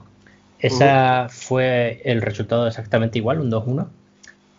[0.59, 3.89] Esa fue el resultado exactamente igual, un 2-1.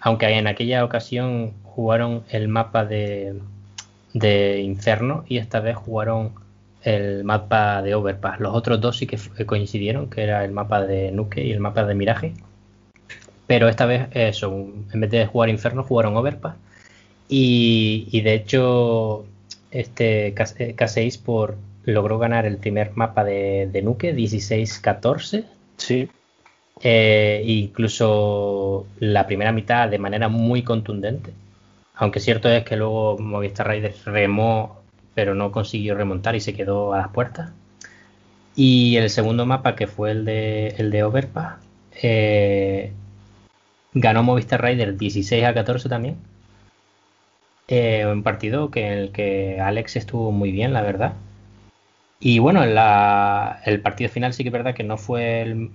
[0.02, 3.40] Aunque en aquella ocasión jugaron el mapa de,
[4.14, 6.34] de Inferno y esta vez jugaron
[6.84, 8.40] el mapa de Overpass.
[8.40, 11.86] Los otros dos sí que coincidieron, que era el mapa de Nuke y el mapa
[11.86, 12.34] de Mirage.
[13.48, 14.52] Pero esta vez, eso,
[14.92, 16.56] en vez de jugar Inferno, jugaron Overpass.
[17.30, 19.26] Y, de hecho,
[19.72, 25.46] este K6 por, logró ganar el primer mapa de, de Nuke, 16-14
[25.78, 26.10] Sí.
[26.82, 31.32] Eh, incluso la primera mitad de manera muy contundente.
[31.96, 34.82] Aunque cierto es que luego Movistar Riders remó,
[35.14, 37.52] pero no consiguió remontar y se quedó a las puertas.
[38.56, 41.56] Y el segundo mapa, que fue el de, el de Overpass,
[42.02, 42.92] eh,
[43.94, 46.18] ganó Movistar Riders 16 a 14 también.
[47.68, 51.14] Eh, un partido que en el que Alex estuvo muy bien, la verdad.
[52.20, 55.72] Y bueno, el partido final sí que es verdad que no fue el,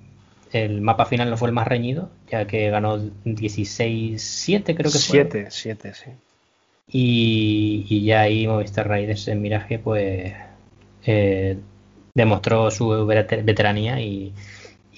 [0.80, 5.00] mapa final no fue el más reñido, ya que ganó 16-7 creo que fue.
[5.00, 6.10] 7, 7, sí.
[6.90, 10.32] Y, ya ahí Movistar Raiders en Miraje pues
[11.04, 11.58] eh,
[12.14, 14.32] demostró su veteranía y,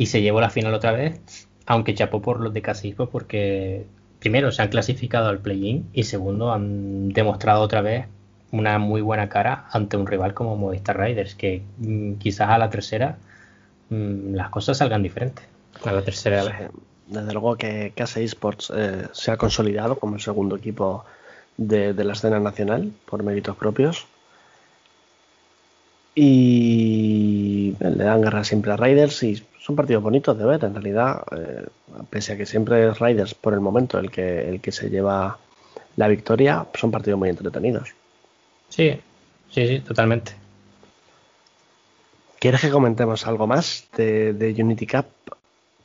[0.07, 1.21] se llevó la final otra vez,
[1.67, 3.85] aunque chapó por los de Casispo porque
[4.19, 8.07] primero se han clasificado al play-in y segundo han demostrado otra vez
[8.51, 12.71] una muy buena cara ante un rival como Movistar Riders, que mm, quizás a la
[12.71, 13.19] tercera
[13.91, 15.45] mm, las cosas salgan diferentes.
[15.85, 16.71] A la tercera vez.
[17.07, 21.05] Desde luego que Casa Esports eh, se ha consolidado como el segundo equipo
[21.57, 24.07] de, la escena nacional por méritos propios.
[26.15, 30.65] Y le dan guerra siempre a Riders y son partidos bonitos de ver.
[30.65, 31.67] En realidad, eh,
[32.11, 35.39] pese a que siempre es Riders por el momento el que, el que se lleva
[35.97, 37.91] la victoria, son partidos muy entretenidos.
[38.69, 38.99] Sí,
[39.51, 40.33] sí, sí, totalmente.
[42.41, 45.05] ¿Quieres que comentemos algo más de, Unity Cup?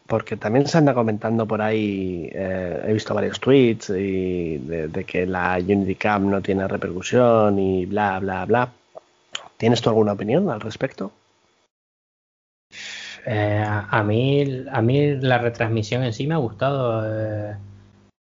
[0.07, 5.57] Porque también se anda comentando por ahí, eh, he visto varios tweets de, que la
[5.59, 8.71] Unity Cup no tiene repercusión y bla, bla, bla.
[9.57, 11.11] ¿Tienes tú alguna opinión al respecto?
[13.25, 17.03] Eh, a, mí, a mí la retransmisión en sí me ha gustado.
[17.05, 17.57] Eh,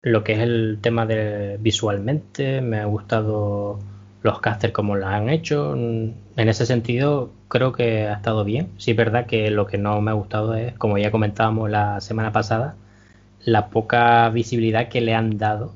[0.04, 3.80] lo que es el tema de visualmente, me ha gustado
[4.24, 5.76] los casters como lo han hecho.
[5.76, 8.70] En ese sentido, creo que ha estado bien.
[8.78, 12.02] Sí, es verdad que lo que no me ha gustado es, como ya comentábamos la
[12.02, 12.76] semana pasada,
[13.44, 15.74] la poca visibilidad que le han dado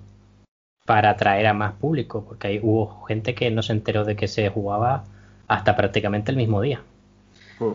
[0.86, 4.30] para atraer a más público, porque hay, hubo gente que no se enteró de que
[4.30, 5.04] se jugaba
[5.48, 6.82] hasta prácticamente el mismo día.
[7.60, 7.74] Mm.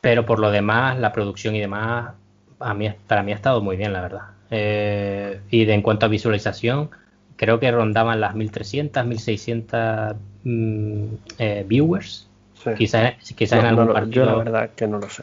[0.00, 2.14] Pero por lo demás, la producción y demás,
[2.58, 4.22] a mí, para mí ha estado muy bien, la verdad.
[4.50, 6.90] Eh, y de, en cuanto a visualización,
[7.36, 11.04] creo que rondaban las 1300, 1600 mm,
[11.38, 12.28] eh, viewers.
[12.76, 13.14] Quizás,
[13.52, 14.24] en algún partido.
[14.24, 15.22] Yo la verdad que no lo sé.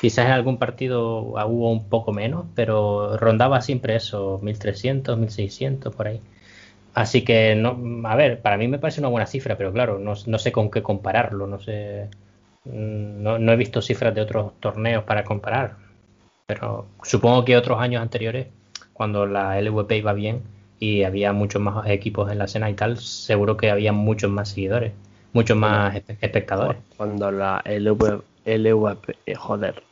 [0.00, 6.08] Quizás en algún partido hubo un poco menos, pero rondaba siempre eso, 1300, 1600 por
[6.08, 6.20] ahí.
[6.94, 7.78] Así que, no,
[8.08, 10.82] a ver, para mí me parece una buena cifra, pero claro, no, sé con qué
[10.82, 12.08] compararlo, no sé.
[12.64, 15.76] Mm, no, no he visto cifras de otros torneos para comparar,
[16.46, 18.48] pero supongo que otros años anteriores,
[18.92, 20.42] cuando la LVP iba bien,
[20.84, 24.50] y había muchos más equipos en la escena y tal, seguro que había muchos más
[24.50, 24.92] seguidores,
[25.32, 26.78] muchos más espectadores.
[26.96, 29.82] Cuando la LVP, eh, joder,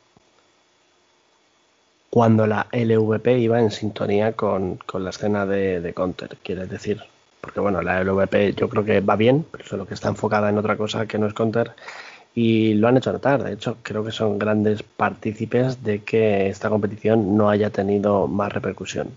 [2.11, 7.01] cuando la LVP iba en sintonía con, la escena de, Counter, quieres decir.
[7.41, 10.59] Porque bueno, la LVP yo creo que va bien, pero solo que está enfocada en
[10.59, 11.73] otra cosa que no es Counter.
[12.35, 16.69] Y lo han hecho notar, de hecho creo que son grandes partícipes de que esta
[16.69, 19.09] competición no haya tenido más repercusión.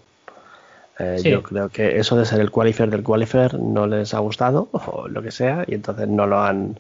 [0.97, 4.69] Eh, yo creo que eso de ser el qualifier del qualifier no les ha gustado
[4.71, 6.79] o lo que sea y entonces no lo han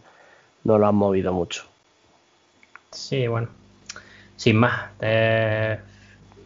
[0.63, 1.65] no lo han movido mucho.
[2.91, 3.49] Sí, bueno,
[4.37, 4.89] sin más.
[5.01, 5.77] Eh,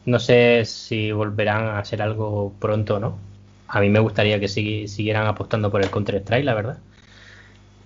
[0.05, 3.17] no sé si volverán a hacer algo pronto o no.
[3.67, 6.77] A mí me gustaría que siguieran apostando por el Counter Strike, la verdad.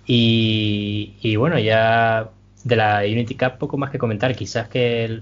[0.06, 2.30] Y, bueno, ya
[2.64, 4.34] de la Unity Cup poco más que comentar.
[4.34, 5.20] Quizás que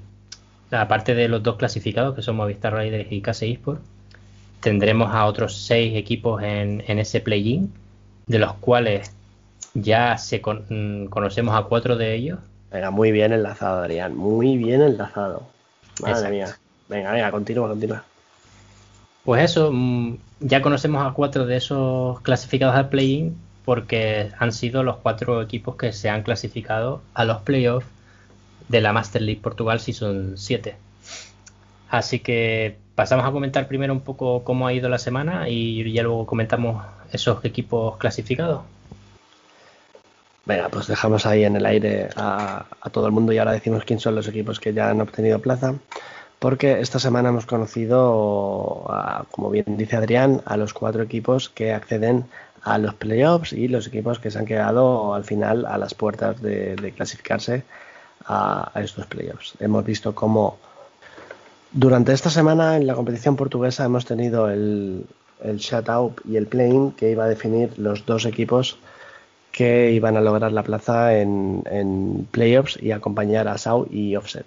[0.71, 3.83] aparte de los dos clasificados que son Movistar Riders y KC Esports
[4.63, 7.73] tendremos a otros seis equipos en, ese play-in,
[8.27, 9.13] de los cuales
[9.75, 12.39] ya se mm, conocemos a cuatro de ellos.
[12.71, 15.43] Venga, muy bien enlazado, Adrián, muy bien enlazado.
[16.01, 16.57] Madre mía.
[16.89, 18.05] Venga, venga, continúa, continúa.
[19.25, 24.83] Pues eso, mm, ya conocemos a cuatro de esos clasificados al play-in porque han sido
[24.85, 27.87] los cuatro equipos que se han clasificado a los playoffs
[28.69, 30.77] de la Master League Portugal Season 7.
[31.91, 36.03] Así que pasamos a comentar primero un poco cómo ha ido la semana y ya
[36.03, 38.63] luego comentamos esos equipos clasificados.
[40.45, 44.01] Venga, pues dejamos ahí en el aire a, todo el mundo y ahora decimos quién
[44.01, 45.75] son los equipos que ya han obtenido plaza.
[46.41, 48.85] Porque esta semana hemos conocido,
[49.31, 52.25] como bien dice Adrián, a los cuatro equipos que acceden
[52.63, 56.43] a los playoffs y los equipos que se han quedado al final a las puertas
[56.43, 57.63] de, clasificarse
[58.25, 59.55] a, a estos playoffs.
[59.61, 60.59] Hemos visto cómo
[61.73, 65.07] durante esta semana en la competición portuguesa hemos tenido el,
[65.43, 68.79] el shutout y el playing que iba a definir los dos equipos
[69.53, 74.47] que iban a lograr la plaza en, playoffs y acompañar a Sau y Offset.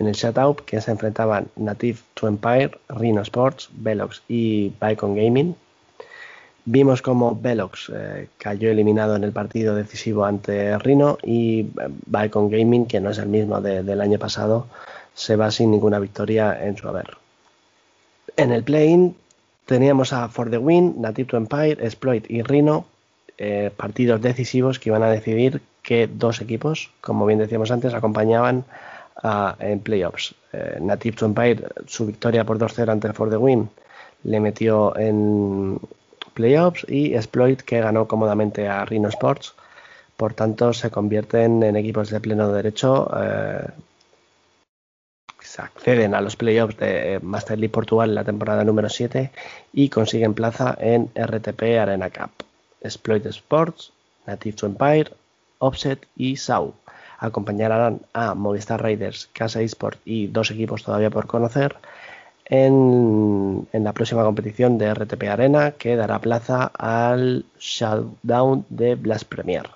[0.00, 5.54] En el shutout que se enfrentaban Native to Empire, Rhino Sports, Velox y Bicon Gaming.
[6.64, 11.66] Vimos como Velox eh, cayó eliminado en el partido decisivo ante Rhino y eh,
[12.06, 14.66] Bicon Gaming, que no es el mismo del año pasado,
[15.14, 17.16] se va sin ninguna victoria en su haber.
[18.36, 19.16] En el play-in
[19.66, 22.86] teníamos a For the Win, Native to Empire, Exploit y Rhino,
[23.38, 28.64] eh, partidos decisivos que iban a decidir que dos equipos, como bien decíamos antes, acompañaban
[29.60, 30.34] en playoffs.
[30.52, 33.70] Eh, Native to Empire, su victoria por 2-0 ante For the Win,
[34.24, 35.78] le metió en
[36.34, 39.54] playoffs y Exploit, que ganó cómodamente a Rhino Sports.
[40.16, 43.10] Por tanto, se convierten en equipos de pleno derecho.
[43.16, 43.66] Eh,
[45.58, 49.30] acceden a los playoffs de Master League Portugal en la temporada número 7
[49.72, 52.30] y consiguen plaza en RTP Arena Cup.
[52.80, 53.92] Exploit Sports,
[54.26, 55.10] Native to Empire,
[55.58, 56.74] Offset y SAU
[57.18, 61.76] acompañarán a Movistar Raiders, Casa Esport y dos equipos todavía por conocer
[62.46, 69.70] en, la próxima competición de RTP Arena que dará plaza al Shutdown de Blast Premier.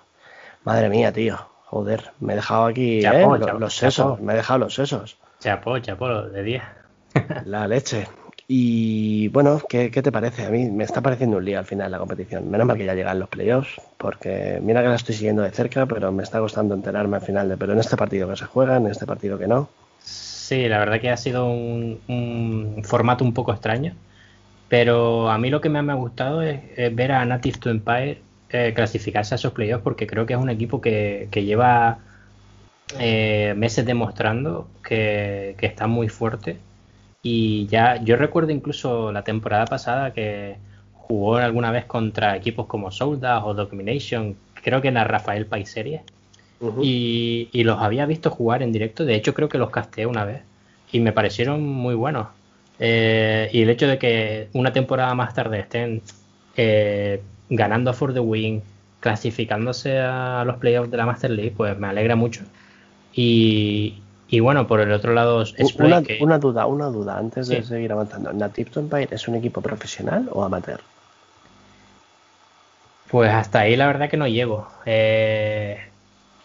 [0.64, 1.38] Madre mía, tío.
[1.66, 3.26] Joder, me he dejado aquí ¿eh?
[3.58, 5.18] los, sesos, me he dejado los sesos.
[5.40, 6.62] Chapo, chapo, de 10.
[7.44, 8.06] la leche.
[8.50, 10.46] Y bueno, ¿qué, te parece?
[10.46, 12.50] A mí me está pareciendo un lío al final la competición.
[12.50, 15.84] Menos mal que ya llegan los playoffs, porque mira que la estoy siguiendo de cerca,
[15.84, 18.78] pero me está costando enterarme al final de, pero en este partido que se juega,
[18.78, 19.68] en este partido que no.
[20.00, 23.94] Sí, la verdad que ha sido un, formato un poco extraño,
[24.70, 26.58] pero a mí lo que me ha gustado es,
[26.94, 30.48] ver a Native to Empire eh, clasificarse a esos playoffs, porque creo que es un
[30.48, 31.98] equipo que, lleva
[32.98, 36.58] eh, meses demostrando que, que está muy fuerte
[37.22, 40.56] y ya, yo recuerdo incluso la temporada pasada que
[40.92, 46.02] jugó alguna vez contra equipos como Soldas o Domination, creo que era Rafael Paiserie,
[46.82, 49.04] y, los había visto jugar en directo.
[49.04, 50.42] De hecho, creo que los casteé una vez
[50.90, 52.28] y me parecieron muy buenos.
[52.80, 56.02] Eh, y el hecho de que una temporada más tarde estén
[56.56, 57.20] eh,
[57.50, 58.62] ganando For the Win,
[59.00, 62.42] clasificándose a los playoffs de la Master League, pues me alegra mucho.
[63.12, 65.44] Y, y bueno, por el otro lado,
[65.78, 68.32] una, una, duda, una duda antes de seguir avanzando.
[68.32, 70.80] ¿Native Empire es un equipo profesional o amateur?
[73.10, 74.68] Pues hasta ahí la verdad que no llego.
[74.84, 75.78] Eh,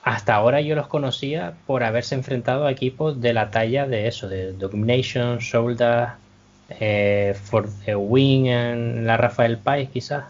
[0.04, 4.30] hasta ahora yo los conocía por haberse enfrentado a equipos de la talla de eso,
[4.30, 6.10] de Domination, Shoulder,
[6.70, 10.26] eh, For the Wing en la Rafael Pais quizás.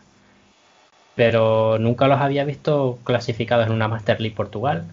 [1.16, 4.86] Pero nunca los había visto clasificados en una Master League Portugal.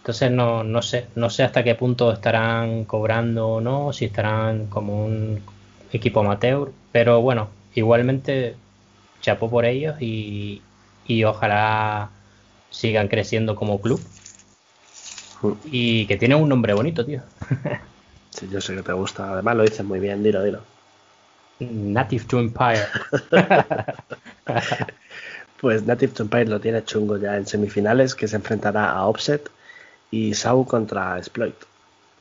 [0.00, 4.66] Entonces no, no sé, no sé hasta qué punto estarán cobrando o no, si estarán
[4.66, 5.42] como un
[5.92, 8.56] equipo amateur, pero bueno, igualmente
[9.20, 10.62] chapó por ellos y,
[11.26, 12.08] ojalá
[12.70, 14.00] sigan creciendo como club.
[15.64, 17.20] Y que tiene un nombre bonito, tío.
[18.30, 19.32] sí, yo sé que te gusta.
[19.32, 20.62] Además lo dices muy bien, dilo, dilo.
[21.58, 22.86] Native to Empire.
[25.60, 29.50] pues Native to Empire lo tiene chungo ya en semifinales, que se enfrentará a Offset
[30.10, 31.54] y Sau contra Exploit.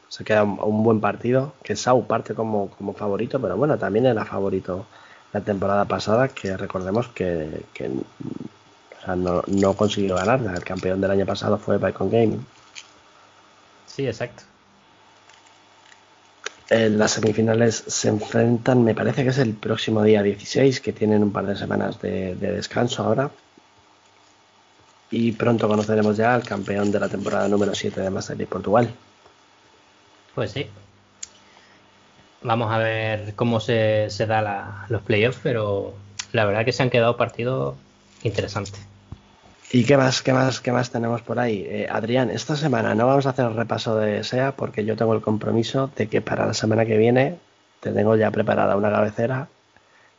[0.07, 4.25] Se queda un, buen partido, que Sau parte como, como, favorito, pero bueno, también era
[4.25, 4.85] favorito
[5.33, 7.63] la temporada pasada, que recordemos que,
[9.15, 10.41] no, consiguió ganar.
[10.41, 12.45] El campeón del año pasado fue Bicon Gaming.
[13.85, 14.43] Sí, exacto.
[16.71, 21.23] En las semifinales se enfrentan, me parece que es el próximo día 16, que tienen
[21.23, 23.31] un par de semanas de descanso ahora,
[25.11, 28.89] y pronto conoceremos ya al campeón de la temporada número 7 de Master League Portugal.
[30.35, 30.67] Pues sí.
[32.41, 35.93] Vamos a ver cómo se, se da los playoffs, pero
[36.31, 37.75] la verdad que se han quedado partidos
[38.23, 38.79] interesantes.
[39.71, 41.65] ¿Y qué más, qué más, qué más tenemos por ahí?
[41.67, 45.13] Eh, Adrián, esta semana no vamos a hacer el repaso de SEA porque yo tengo
[45.13, 47.37] el compromiso de que para la semana que viene
[47.79, 49.47] te tengo ya preparada una cabecera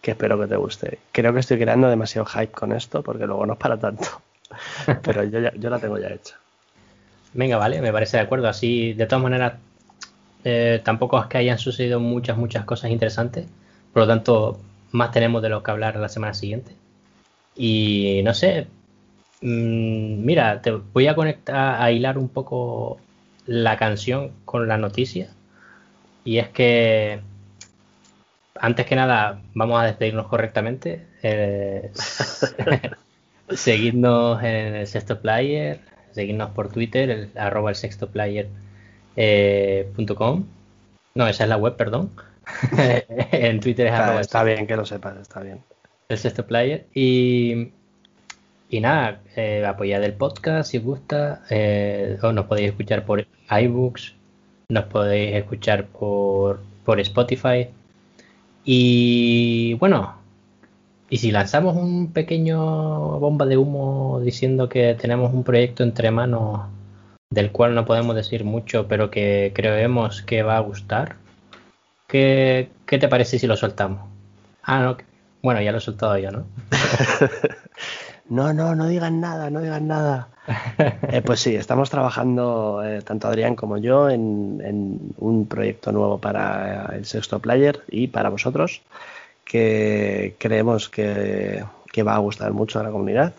[0.01, 0.99] que espero que te guste.
[1.11, 4.23] Creo que estoy creando demasiado hype con esto porque luego no es para tanto.
[5.03, 6.37] Pero yo, yo la tengo ya hecha.
[7.33, 8.49] Venga, vale, me parece de acuerdo.
[8.49, 9.55] Así, de todas maneras,
[10.45, 13.47] eh, tampoco es que hayan sucedido muchas, muchas cosas interesantes.
[13.93, 14.61] Por lo tanto,
[14.93, 16.75] más tenemos de lo que hablar la semana siguiente.
[17.57, 18.67] Y no sé,
[19.43, 22.99] mm, mira, te voy a conectar, a hilar un poco
[23.47, 25.31] la canción con la noticia.
[26.25, 27.21] Y es que,
[28.57, 31.07] antes que nada, vamos a despedirnos correctamente.
[31.23, 31.93] Eh,
[33.55, 35.81] Seguidnos en el sexto player,
[36.13, 38.49] seguidnos por Twitter, el, arroba el sexto player
[39.17, 39.91] eh,
[41.15, 42.11] No, esa es la web, perdón.
[43.33, 45.61] en Twitter es arroba Está bien que lo sepas, está bien.
[46.09, 46.87] El sexto player.
[46.95, 47.71] Y,
[48.69, 51.43] y nada, eh, apoyad el podcast si os gusta.
[51.51, 54.15] Eh, o nos podéis escuchar por iBooks,
[54.69, 57.69] nos podéis escuchar por, por Spotify.
[58.65, 60.20] Y bueno,
[61.11, 66.61] y si lanzamos un pequeño bomba de humo diciendo que tenemos un proyecto entre manos
[67.29, 71.17] del cual no podemos decir mucho, pero que creemos que va a gustar,
[72.07, 74.09] ¿qué, te parece si lo soltamos?
[74.63, 74.97] Ah, no,
[75.43, 76.47] bueno, ya lo he soltado yo, ¿no?
[78.29, 80.29] no, no, no digan nada, no digan nada.
[81.13, 86.19] Eh, pues sí, estamos trabajando, eh, tanto Adrián como yo, en, en, un proyecto nuevo
[86.19, 88.83] para el sexto player y para vosotros
[89.51, 91.65] que creemos que,
[92.07, 93.35] va a gustar mucho a la comunidad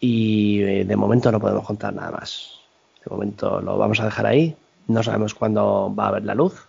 [0.00, 2.60] y eh, de momento no podemos contar nada más.
[3.04, 4.56] De momento lo vamos a dejar ahí
[4.86, 6.66] No sabemos cuándo va a haber la luz,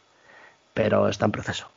[0.74, 1.70] pero está en proceso.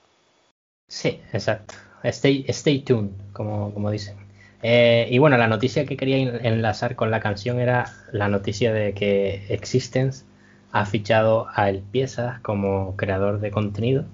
[0.88, 1.74] Sí, exacto.
[2.02, 4.16] Stay, stay tuned, como, como dicen.
[4.62, 8.92] Eh, y bueno, la noticia que quería enlazar con la canción era la noticia de
[8.92, 10.24] que Existence
[10.72, 14.04] ha fichado a El Piezas como creador de contenido.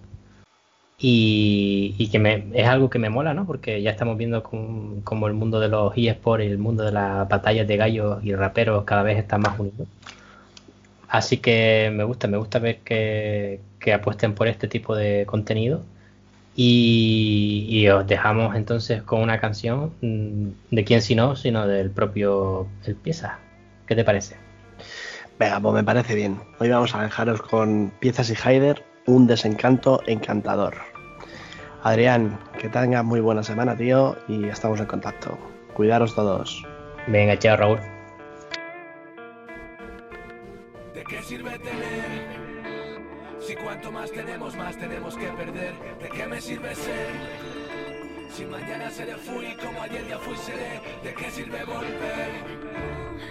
[0.98, 3.46] Y, que me, es algo que me mola, ¿no?
[3.46, 7.28] Porque ya estamos viendo como, el mundo de los eSports y el mundo de las
[7.28, 9.86] batallas de gallos y raperos cada vez está más unido.
[11.08, 13.60] Así que me gusta, me gusta ver que,
[13.92, 15.82] apuesten por este tipo de contenido
[16.54, 22.68] y, os dejamos entonces con una canción mm, de quién si no, sino del propio
[22.86, 23.38] El Pieza.
[23.86, 24.36] ¿Qué te parece?
[25.38, 26.40] Venga, pues me parece bien.
[26.60, 30.74] Hoy vamos a dejaros con Piezas y Haider, un desencanto encantador.
[31.82, 35.36] Adrián, que tengas muy buena semana, tío, y estamos en contacto.
[35.74, 36.64] Cuidaros todos.
[37.08, 37.80] Venga, chao, Raúl.
[40.94, 42.32] ¿De qué sirve tener?
[43.40, 45.74] Si cuanto más tenemos, más tenemos que perder.
[46.00, 47.08] ¿De qué me sirve ser?
[48.30, 52.30] Si mañana seré fui como ayer ya fui seré, ¿de qué sirve volver?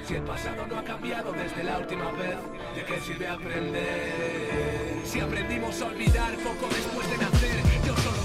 [0.03, 2.37] Si el pasado no ha cambiado desde la última vez,
[2.75, 4.90] ¿de qué sirve aprender?
[5.03, 7.60] Si aprendimos a olvidar poco después de nacer,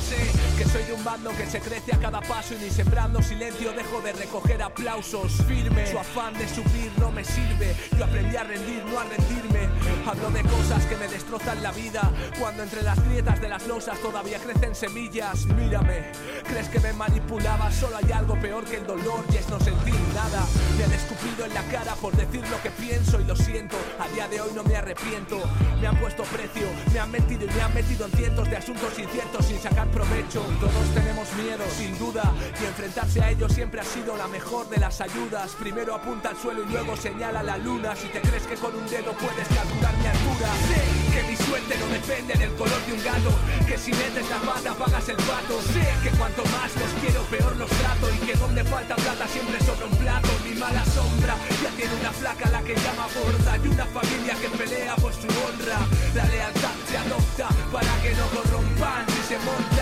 [0.07, 0.17] sé
[0.57, 4.01] que soy un bando que se crece a cada paso y ni sembrando silencio dejo
[4.01, 5.33] de recoger aplausos.
[5.47, 7.75] Firme, su afán de subir no me sirve.
[7.99, 9.69] Yo aprendí a rendir, no a rendirme.
[10.07, 12.11] Hablo de cosas que me destrozan la vida.
[12.39, 15.47] Cuando entre las grietas de las losas todavía crecen semillas.
[15.47, 16.13] Mírame,
[16.45, 17.71] crees que me manipulaba.
[17.73, 20.47] Solo hay algo peor que el dolor y es no sentir nada.
[20.79, 23.77] Me han escupido en la cara por decir lo que pienso y lo siento.
[23.99, 25.43] A día de hoy no me arrepiento.
[25.81, 28.99] Me han puesto precio, me han metido y me han metido en cientos de asuntos
[28.99, 30.43] inciertos sin sacar provecho.
[30.61, 32.31] Todos tenemos miedo, sin duda,
[32.61, 35.57] y enfrentarse a ello siempre ha sido la mejor de las ayudas.
[35.59, 37.97] Primero apunta al suelo y luego señala la luna.
[37.97, 40.81] Si te crees que con un dedo puedes calcular mi altura, sé
[41.15, 43.33] que mi suerte no depende del color de un gato.
[43.67, 45.55] Que si metes la pata pagas el pato.
[45.73, 48.07] Sé que cuanto más los quiero, peor los trato.
[48.13, 50.29] Y que donde falta plata siempre sobra un plato.
[50.45, 53.57] Mi mala sombra ya tiene una flaca la que llama borda.
[53.65, 55.81] Y una familia que pelea por su honra.
[56.15, 59.76] La lealtad se adopta para que no corrompan si se monta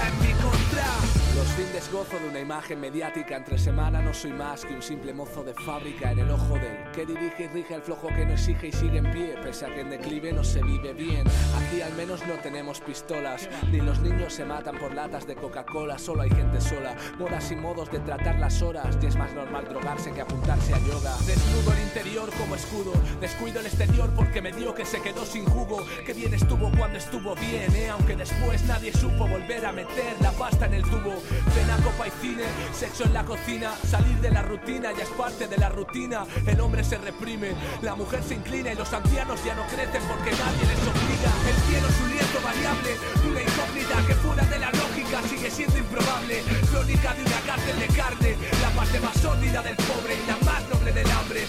[1.57, 4.75] en mi los fines gozo de una imagen mediática entre semana no soy más que
[4.75, 8.09] un simple mozo de fábrica en el ojo del que dirige y rige el flojo
[8.09, 10.93] que no exige y sigue en pie pese a que en declive no se vive
[10.93, 11.25] bien.
[11.57, 15.99] Aquí al menos no tenemos pistolas ni los niños se matan por latas de Coca-Cola
[15.99, 16.95] solo hay gente sola.
[17.19, 20.79] Modas y modos de tratar las horas y es más normal drogarse que apuntarse a
[20.79, 21.17] yoga.
[21.27, 25.45] Desnudo el interior como escudo descuido el exterior porque me dio que se quedó sin
[25.45, 25.85] jugo.
[26.07, 30.33] Que bien estuvo cuando estuvo bien eh aunque después nadie supo volver a meter la
[30.33, 31.15] pasta en el tubo
[31.53, 35.47] Cena, copa y cine, sexo en la cocina, salir de la rutina ya es parte
[35.47, 36.25] de la rutina.
[36.47, 40.31] El hombre se reprime, la mujer se inclina y los ancianos ya no crecen porque
[40.31, 41.31] nadie les obliga.
[41.49, 42.91] El cielo es un lienzo variable,
[43.29, 46.43] una incógnita que fuera de la lógica sigue siendo improbable.
[46.71, 50.63] Crónica de una cárcel de carne, la parte más sórdida del pobre y la más
[50.69, 51.45] noble del hambre.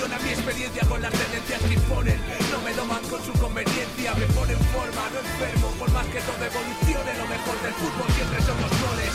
[0.00, 2.20] Condiciona mi experiencia con las tendencias que imponen.
[2.50, 5.68] No me doman con su conveniencia, me ponen forma, no enfermo.
[5.78, 8.70] Por más que todo evolucione, lo mejor del fútbol siempre somos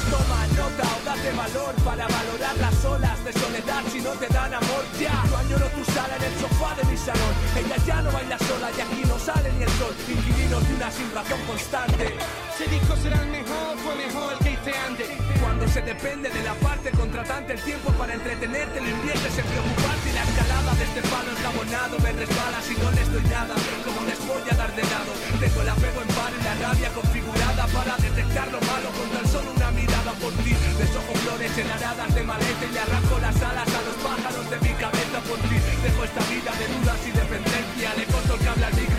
[0.06, 4.54] Toma nota o date valor para valorar las olas de soledad si no te dan
[4.54, 5.24] amor ya.
[5.30, 7.34] Yo añoro tu sala en el sofá de mi salón.
[7.58, 9.94] Ella ya no baila sola y aquí no sale ni el sol.
[10.08, 12.14] Inquilinos de una sin razón constante.
[12.58, 15.08] Se dijo será el mejor, fue mejor que hice antes.
[15.42, 20.10] Cuando se depende de la parte contratante, el tiempo para entretenerte lo inviertes en preocuparte
[20.10, 23.56] y la escalada de este palo enjabonado me resbala si no les doy nada.
[23.84, 25.12] Como les voy a dar de lado.
[25.40, 29.28] Tengo el apego en par y la rabia configurada para detectar lo malo con tan
[29.32, 30.54] solo una mirada por ti.
[30.78, 34.74] Desojo flores enaradas de maleta y le arranco las alas a los pájaros de mi
[34.76, 35.58] cabeza por ti.
[35.84, 37.88] Dejo esta vida de dudas y dependencia.
[37.96, 38.95] Le corto el cable al micro